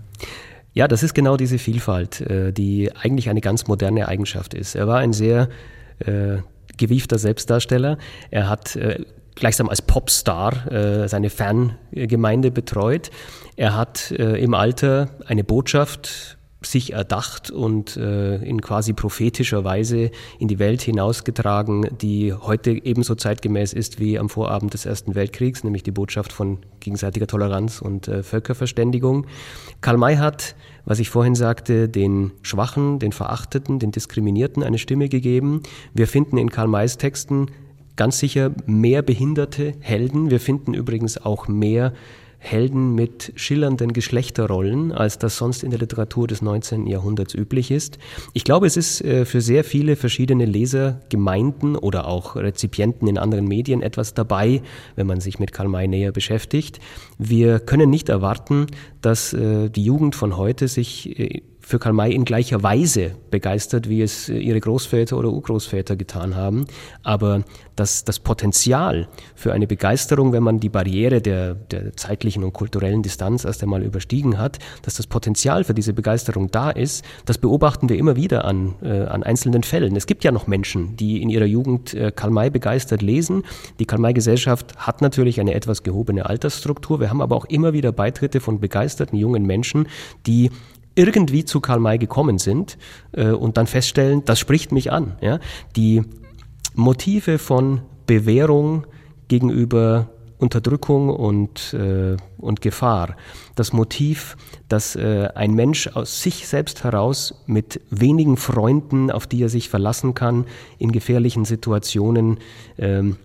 Ja, 0.74 0.86
das 0.86 1.02
ist 1.02 1.14
genau 1.14 1.36
diese 1.36 1.58
Vielfalt, 1.58 2.20
äh, 2.20 2.52
die 2.52 2.94
eigentlich 2.94 3.28
eine 3.28 3.40
ganz 3.40 3.66
moderne 3.66 4.06
Eigenschaft 4.06 4.54
ist. 4.54 4.76
Er 4.76 4.86
war 4.86 4.98
ein 4.98 5.12
sehr 5.12 5.48
äh, 5.98 6.36
gewiefter 6.76 7.18
Selbstdarsteller. 7.18 7.98
Er 8.30 8.48
hat 8.48 8.76
äh, 8.76 9.04
gleichsam 9.34 9.68
als 9.68 9.82
Popstar 9.82 10.70
äh, 10.70 11.08
seine 11.08 11.30
Fangemeinde 11.30 12.52
betreut. 12.52 13.10
Er 13.56 13.76
hat 13.76 14.12
äh, 14.12 14.36
im 14.36 14.54
Alter 14.54 15.10
eine 15.26 15.42
Botschaft 15.42 16.37
sich 16.60 16.92
erdacht 16.92 17.50
und 17.50 17.96
äh, 17.96 18.36
in 18.36 18.60
quasi 18.60 18.92
prophetischer 18.92 19.62
Weise 19.62 20.10
in 20.40 20.48
die 20.48 20.58
Welt 20.58 20.82
hinausgetragen, 20.82 21.88
die 22.00 22.32
heute 22.32 22.72
ebenso 22.72 23.14
zeitgemäß 23.14 23.72
ist 23.72 24.00
wie 24.00 24.18
am 24.18 24.28
Vorabend 24.28 24.74
des 24.74 24.84
Ersten 24.84 25.14
Weltkriegs, 25.14 25.62
nämlich 25.62 25.84
die 25.84 25.92
Botschaft 25.92 26.32
von 26.32 26.58
gegenseitiger 26.80 27.28
Toleranz 27.28 27.80
und 27.80 28.08
äh, 28.08 28.24
Völkerverständigung. 28.24 29.26
Karl 29.80 29.98
May 29.98 30.16
hat, 30.16 30.56
was 30.84 30.98
ich 30.98 31.10
vorhin 31.10 31.36
sagte, 31.36 31.88
den 31.88 32.32
Schwachen, 32.42 32.98
den 32.98 33.12
Verachteten, 33.12 33.78
den 33.78 33.92
Diskriminierten 33.92 34.64
eine 34.64 34.78
Stimme 34.78 35.08
gegeben. 35.08 35.62
Wir 35.94 36.08
finden 36.08 36.38
in 36.38 36.50
Karl 36.50 36.66
Mays 36.66 36.98
Texten 36.98 37.46
ganz 37.94 38.18
sicher 38.18 38.52
mehr 38.66 39.02
behinderte 39.02 39.74
Helden. 39.80 40.30
Wir 40.30 40.40
finden 40.40 40.74
übrigens 40.74 41.18
auch 41.18 41.46
mehr 41.46 41.92
Helden 42.38 42.94
mit 42.94 43.32
schillernden 43.34 43.92
Geschlechterrollen, 43.92 44.92
als 44.92 45.18
das 45.18 45.36
sonst 45.36 45.64
in 45.64 45.70
der 45.70 45.80
Literatur 45.80 46.28
des 46.28 46.40
19. 46.40 46.86
Jahrhunderts 46.86 47.34
üblich 47.34 47.70
ist. 47.70 47.98
Ich 48.32 48.44
glaube, 48.44 48.66
es 48.66 48.76
ist 48.76 49.00
äh, 49.02 49.24
für 49.24 49.40
sehr 49.40 49.64
viele 49.64 49.96
verschiedene 49.96 50.44
Lesergemeinden 50.44 51.76
oder 51.76 52.06
auch 52.06 52.36
Rezipienten 52.36 53.08
in 53.08 53.18
anderen 53.18 53.46
Medien 53.46 53.82
etwas 53.82 54.14
dabei, 54.14 54.62
wenn 54.94 55.06
man 55.06 55.20
sich 55.20 55.38
mit 55.38 55.52
Karl 55.52 55.68
May 55.68 55.88
näher 55.88 56.12
beschäftigt. 56.12 56.78
Wir 57.18 57.58
können 57.58 57.90
nicht 57.90 58.08
erwarten, 58.08 58.66
dass 59.02 59.32
äh, 59.32 59.68
die 59.68 59.84
Jugend 59.84 60.14
von 60.14 60.36
heute 60.36 60.68
sich 60.68 61.18
äh, 61.18 61.42
für 61.68 61.78
Karl 61.78 61.92
May 61.92 62.14
in 62.14 62.24
gleicher 62.24 62.62
Weise 62.62 63.10
begeistert, 63.30 63.90
wie 63.90 64.00
es 64.00 64.30
äh, 64.30 64.38
ihre 64.38 64.58
Großväter 64.58 65.18
oder 65.18 65.28
Urgroßväter 65.28 65.96
getan 65.96 66.34
haben. 66.34 66.64
Aber 67.02 67.44
das, 67.76 68.04
das 68.04 68.20
Potenzial 68.20 69.06
für 69.34 69.52
eine 69.52 69.66
Begeisterung, 69.66 70.32
wenn 70.32 70.42
man 70.42 70.60
die 70.60 70.70
Barriere 70.70 71.20
der, 71.20 71.54
der 71.54 71.94
zeitlichen 71.94 72.42
und 72.42 72.54
kulturellen 72.54 73.02
Distanz 73.02 73.44
erst 73.44 73.62
einmal 73.62 73.82
überstiegen 73.82 74.38
hat, 74.38 74.58
dass 74.80 74.94
das 74.94 75.06
Potenzial 75.06 75.62
für 75.62 75.74
diese 75.74 75.92
Begeisterung 75.92 76.50
da 76.50 76.70
ist, 76.70 77.04
das 77.26 77.36
beobachten 77.36 77.90
wir 77.90 77.98
immer 77.98 78.16
wieder 78.16 78.46
an, 78.46 78.74
äh, 78.80 79.02
an 79.02 79.22
einzelnen 79.22 79.62
Fällen. 79.62 79.94
Es 79.94 80.06
gibt 80.06 80.24
ja 80.24 80.32
noch 80.32 80.46
Menschen, 80.46 80.96
die 80.96 81.20
in 81.20 81.28
ihrer 81.28 81.44
Jugend 81.44 81.92
äh, 81.92 82.10
Karl 82.16 82.30
May 82.30 82.48
begeistert 82.48 83.02
lesen. 83.02 83.42
Die 83.78 83.84
Karl 83.84 84.00
May 84.00 84.14
Gesellschaft 84.14 84.74
hat 84.78 85.02
natürlich 85.02 85.38
eine 85.38 85.52
etwas 85.52 85.82
gehobene 85.82 86.24
Altersstruktur. 86.24 86.98
Wir 86.98 87.10
haben 87.10 87.20
aber 87.20 87.36
auch 87.36 87.44
immer 87.44 87.74
wieder 87.74 87.92
Beitritte 87.92 88.40
von 88.40 88.58
begeisterten 88.58 89.18
jungen 89.18 89.44
Menschen, 89.44 89.86
die 90.26 90.50
irgendwie 90.98 91.44
zu 91.44 91.60
Karl 91.60 91.78
May 91.78 91.96
gekommen 91.96 92.38
sind 92.38 92.76
äh, 93.12 93.28
und 93.28 93.56
dann 93.56 93.68
feststellen, 93.68 94.24
das 94.24 94.40
spricht 94.40 94.72
mich 94.72 94.90
an. 94.90 95.16
Ja? 95.20 95.38
Die 95.76 96.02
Motive 96.74 97.38
von 97.38 97.82
Bewährung 98.06 98.86
gegenüber 99.28 100.08
Unterdrückung 100.38 101.08
und, 101.10 101.74
äh, 101.74 102.16
und 102.36 102.60
Gefahr. 102.60 103.16
Das 103.54 103.72
Motiv, 103.72 104.36
dass 104.68 104.96
äh, 104.96 105.28
ein 105.34 105.54
Mensch 105.54 105.88
aus 105.88 106.22
sich 106.22 106.46
selbst 106.46 106.84
heraus 106.84 107.42
mit 107.46 107.80
wenigen 107.90 108.36
Freunden, 108.36 109.10
auf 109.10 109.26
die 109.26 109.42
er 109.42 109.48
sich 109.48 109.68
verlassen 109.68 110.14
kann, 110.14 110.46
in 110.78 110.92
gefährlichen 110.92 111.44
Situationen 111.44 112.38
ähm, 112.78 113.16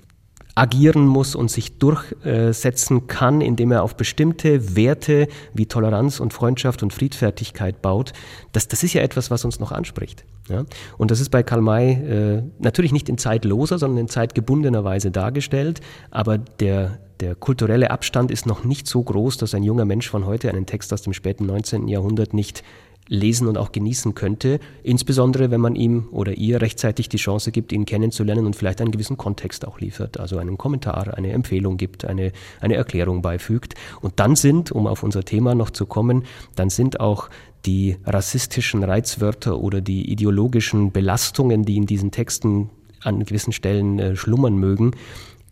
agieren 0.56 1.08
muss 1.08 1.36
und 1.36 1.50
sich 1.50 1.80
durchsetzen 1.80 3.08
kann, 3.08 3.42
indem 3.42 3.72
er 3.72 3.84
auf 3.84 3.96
bestimmte 3.96 4.76
Werte 4.76 5.28
wie 5.54 5.66
Toleranz 5.66 6.20
und 6.20 6.34
Freundschaft 6.34 6.84
und 6.84 6.94
Friedfertigkeit 6.94 7.82
baut, 7.82 8.14
das, 8.52 8.68
das 8.68 8.84
ist 8.84 8.94
ja 8.94 9.02
etwas, 9.02 9.32
was 9.32 9.46
uns 9.46 9.60
noch 9.60 9.72
anspricht. 9.72 10.26
Ja? 10.50 10.66
Und 10.98 11.10
das 11.10 11.20
ist 11.20 11.30
bei 11.30 11.42
Karl 11.42 11.62
May 11.62 11.94
äh, 11.94 12.44
natürlich 12.60 12.92
nicht 12.92 13.10
in 13.10 13.18
zeitloser, 13.18 13.80
sondern 13.80 14.00
in 14.00 14.08
zeitgebundener 14.10 14.84
Weise 14.84 15.10
dargestellt, 15.10 15.82
aber 16.12 16.38
der, 16.38 17.00
der 17.20 17.34
kulturelle 17.34 17.90
Abstand 17.90 18.30
ist 18.30 18.46
noch 18.46 18.64
nicht 18.64 18.86
so 18.86 19.02
groß, 19.02 19.38
dass 19.38 19.56
ein 19.56 19.64
junger 19.64 19.86
Mensch 19.86 20.08
von 20.08 20.26
heute 20.26 20.50
einen 20.50 20.68
Text 20.68 20.94
aus 20.94 21.02
dem 21.02 21.14
späten 21.14 21.48
19. 21.48 21.88
Jahrhundert 21.88 22.34
nicht 22.34 22.64
lesen 23.08 23.48
und 23.48 23.58
auch 23.58 23.72
genießen 23.72 24.16
könnte, 24.16 24.60
insbesondere 24.82 25.52
wenn 25.52 25.62
man 25.62 25.76
ihm 25.76 26.08
oder 26.12 26.34
ihr 26.34 26.62
rechtzeitig 26.62 27.10
die 27.10 27.18
Chance 27.18 27.52
gibt, 27.52 27.72
ihn 27.72 27.86
kennenzulernen 27.86 28.46
und 28.46 28.56
vielleicht 28.56 28.82
einen 28.82 28.92
gewissen 28.92 29.18
Kontext 29.18 29.68
auch 29.68 29.80
liefert, 29.80 30.20
also 30.20 30.38
einen 30.38 30.58
Kommentar, 30.58 31.18
eine 31.18 31.32
Empfehlung 31.32 31.78
gibt, 31.78 32.06
eine, 32.06 32.32
eine 32.62 32.76
Erklärung 32.76 33.22
beifügt. 33.22 33.76
Und 34.02 34.20
dann 34.20 34.36
sind, 34.36 34.72
um 34.72 34.88
auf 34.88 35.04
unser 35.04 35.24
Thema 35.24 35.56
noch 35.56 35.70
zu 35.70 35.86
kommen, 35.86 36.24
dann 36.56 36.70
sind 36.70 37.00
auch 37.00 37.30
die 37.66 37.98
rassistischen 38.06 38.84
Reizwörter 38.84 39.60
oder 39.60 39.82
die 39.82 40.12
ideologischen 40.12 40.92
Belastungen, 40.92 41.64
die 41.64 41.78
in 41.78 41.86
diesen 41.86 42.12
Texten 42.12 42.70
an 43.02 43.26
gewissen 43.26 43.54
Stellen 43.54 44.00
äh, 44.00 44.16
schlummern 44.16 44.58
mögen, 44.58 44.92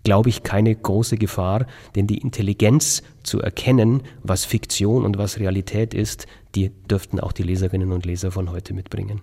glaube 0.03 0.29
ich, 0.29 0.43
keine 0.43 0.75
große 0.75 1.17
Gefahr, 1.17 1.65
denn 1.95 2.07
die 2.07 2.17
Intelligenz 2.17 3.03
zu 3.23 3.41
erkennen, 3.41 4.03
was 4.23 4.45
Fiktion 4.45 5.05
und 5.05 5.17
was 5.17 5.39
Realität 5.39 5.93
ist, 5.93 6.25
die 6.55 6.71
dürften 6.89 7.19
auch 7.19 7.31
die 7.31 7.43
Leserinnen 7.43 7.91
und 7.91 8.05
Leser 8.05 8.31
von 8.31 8.51
heute 8.51 8.73
mitbringen. 8.73 9.21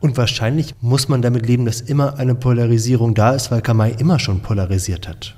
Und 0.00 0.16
wahrscheinlich 0.16 0.74
muss 0.80 1.08
man 1.08 1.22
damit 1.22 1.46
leben, 1.46 1.64
dass 1.64 1.80
immer 1.80 2.18
eine 2.18 2.34
Polarisierung 2.34 3.14
da 3.14 3.32
ist, 3.32 3.50
weil 3.50 3.62
Kamai 3.62 3.92
immer 3.92 4.18
schon 4.18 4.40
polarisiert 4.40 5.08
hat. 5.08 5.36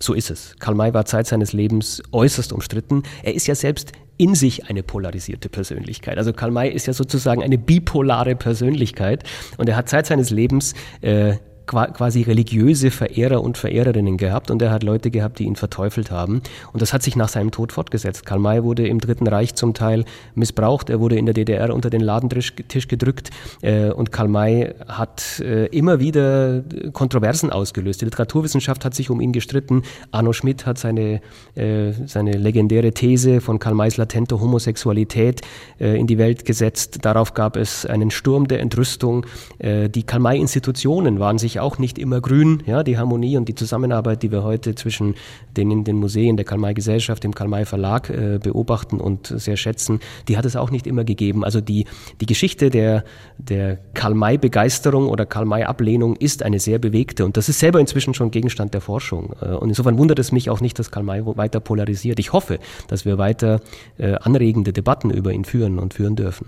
So 0.00 0.12
ist 0.12 0.30
es. 0.30 0.54
Karl 0.58 0.74
May 0.74 0.92
war 0.92 1.06
Zeit 1.06 1.26
seines 1.26 1.52
Lebens 1.52 2.02
äußerst 2.12 2.52
umstritten. 2.52 3.04
Er 3.22 3.34
ist 3.34 3.46
ja 3.46 3.54
selbst 3.54 3.92
in 4.16 4.34
sich 4.34 4.68
eine 4.68 4.82
polarisierte 4.82 5.48
Persönlichkeit. 5.48 6.18
Also 6.18 6.32
Karl 6.32 6.50
May 6.50 6.70
ist 6.70 6.86
ja 6.86 6.92
sozusagen 6.92 7.42
eine 7.42 7.58
bipolare 7.58 8.36
Persönlichkeit 8.36 9.24
und 9.56 9.68
er 9.68 9.76
hat 9.76 9.88
Zeit 9.88 10.06
seines 10.06 10.30
Lebens 10.30 10.74
äh, 11.00 11.36
quasi 11.66 12.22
religiöse 12.22 12.90
Verehrer 12.90 13.42
und 13.42 13.58
Verehrerinnen 13.58 14.16
gehabt 14.16 14.50
und 14.50 14.60
er 14.62 14.70
hat 14.70 14.82
Leute 14.82 15.10
gehabt, 15.10 15.38
die 15.38 15.44
ihn 15.44 15.56
verteufelt 15.56 16.10
haben. 16.10 16.42
Und 16.72 16.82
das 16.82 16.92
hat 16.92 17.02
sich 17.02 17.16
nach 17.16 17.28
seinem 17.28 17.50
Tod 17.50 17.72
fortgesetzt. 17.72 18.26
Karl 18.26 18.38
May 18.38 18.62
wurde 18.62 18.86
im 18.86 19.00
Dritten 19.00 19.26
Reich 19.26 19.54
zum 19.54 19.74
Teil 19.74 20.04
missbraucht. 20.34 20.90
Er 20.90 21.00
wurde 21.00 21.16
in 21.16 21.26
der 21.26 21.34
DDR 21.34 21.74
unter 21.74 21.90
den 21.90 22.00
Ladentisch 22.00 22.54
gedrückt 22.88 23.30
äh, 23.62 23.90
und 23.90 24.12
Karl 24.12 24.28
May 24.28 24.74
hat 24.86 25.40
äh, 25.40 25.66
immer 25.66 26.00
wieder 26.00 26.62
Kontroversen 26.92 27.50
ausgelöst. 27.50 28.00
Die 28.00 28.04
Literaturwissenschaft 28.06 28.84
hat 28.84 28.94
sich 28.94 29.10
um 29.10 29.20
ihn 29.20 29.32
gestritten. 29.32 29.82
Arno 30.10 30.32
Schmidt 30.32 30.66
hat 30.66 30.78
seine, 30.78 31.20
äh, 31.54 31.92
seine 32.06 32.32
legendäre 32.32 32.92
These 32.92 33.40
von 33.40 33.58
Karl 33.58 33.74
Mays 33.74 33.96
latenter 33.96 34.40
Homosexualität 34.40 35.40
in 35.78 36.06
die 36.06 36.18
Welt 36.18 36.44
gesetzt. 36.44 36.98
Darauf 37.02 37.34
gab 37.34 37.56
es 37.56 37.86
einen 37.86 38.10
Sturm 38.10 38.48
der 38.48 38.60
Entrüstung. 38.60 39.26
Die 39.60 40.02
Karl 40.02 40.20
May-Institutionen 40.20 41.18
waren 41.18 41.38
sich 41.38 41.53
ich 41.54 41.60
auch 41.60 41.78
nicht 41.78 41.98
immer 41.98 42.20
grün. 42.20 42.62
Ja, 42.66 42.82
die 42.82 42.98
Harmonie 42.98 43.36
und 43.36 43.48
die 43.48 43.54
Zusammenarbeit, 43.54 44.22
die 44.22 44.32
wir 44.32 44.42
heute 44.42 44.74
zwischen 44.74 45.14
den 45.56 45.70
in 45.70 45.84
den 45.84 45.96
Museen 45.96 46.36
der 46.36 46.44
Karl-May-Gesellschaft, 46.44 47.22
dem 47.24 47.34
Karl-May-Verlag 47.34 48.10
äh, 48.10 48.38
beobachten 48.42 49.00
und 49.00 49.26
sehr 49.26 49.56
schätzen, 49.56 50.00
die 50.28 50.36
hat 50.36 50.44
es 50.44 50.56
auch 50.56 50.70
nicht 50.70 50.86
immer 50.86 51.04
gegeben. 51.04 51.44
Also 51.44 51.60
die, 51.60 51.86
die 52.20 52.26
Geschichte 52.26 52.70
der, 52.70 53.04
der 53.38 53.78
Karl-May-Begeisterung 53.94 55.08
oder 55.08 55.26
Karl-May-Ablehnung 55.26 56.16
ist 56.16 56.42
eine 56.42 56.58
sehr 56.58 56.78
bewegte 56.78 57.24
und 57.24 57.36
das 57.36 57.48
ist 57.48 57.60
selber 57.60 57.80
inzwischen 57.80 58.14
schon 58.14 58.30
Gegenstand 58.30 58.74
der 58.74 58.80
Forschung. 58.80 59.34
Äh, 59.40 59.54
und 59.54 59.68
insofern 59.68 59.96
wundert 59.98 60.18
es 60.18 60.32
mich 60.32 60.50
auch 60.50 60.60
nicht, 60.60 60.78
dass 60.78 60.90
Karl-May 60.90 61.24
weiter 61.24 61.60
polarisiert. 61.60 62.18
Ich 62.18 62.32
hoffe, 62.32 62.58
dass 62.88 63.04
wir 63.04 63.18
weiter 63.18 63.60
äh, 63.98 64.14
anregende 64.14 64.72
Debatten 64.72 65.10
über 65.10 65.32
ihn 65.32 65.44
führen 65.44 65.78
und 65.78 65.94
führen 65.94 66.16
dürfen. 66.16 66.46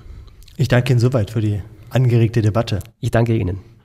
Ich 0.56 0.68
danke 0.68 0.92
Ihnen 0.92 1.00
soweit 1.00 1.30
für 1.30 1.40
die 1.40 1.60
angeregte 1.90 2.42
Debatte. 2.42 2.80
Ich 3.00 3.10
danke 3.10 3.36
Ihnen. 3.36 3.75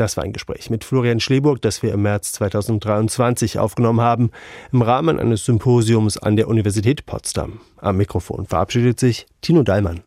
Das 0.00 0.16
war 0.16 0.24
ein 0.24 0.32
Gespräch 0.32 0.70
mit 0.70 0.82
Florian 0.82 1.20
Schleburg, 1.20 1.60
das 1.60 1.82
wir 1.82 1.92
im 1.92 2.00
März 2.00 2.32
2023 2.32 3.58
aufgenommen 3.58 4.00
haben, 4.00 4.30
im 4.72 4.80
Rahmen 4.80 5.20
eines 5.20 5.44
Symposiums 5.44 6.16
an 6.16 6.36
der 6.36 6.48
Universität 6.48 7.04
Potsdam. 7.04 7.60
Am 7.76 7.98
Mikrofon 7.98 8.46
verabschiedet 8.46 8.98
sich 8.98 9.26
Tino 9.42 9.62
Dallmann. 9.62 10.00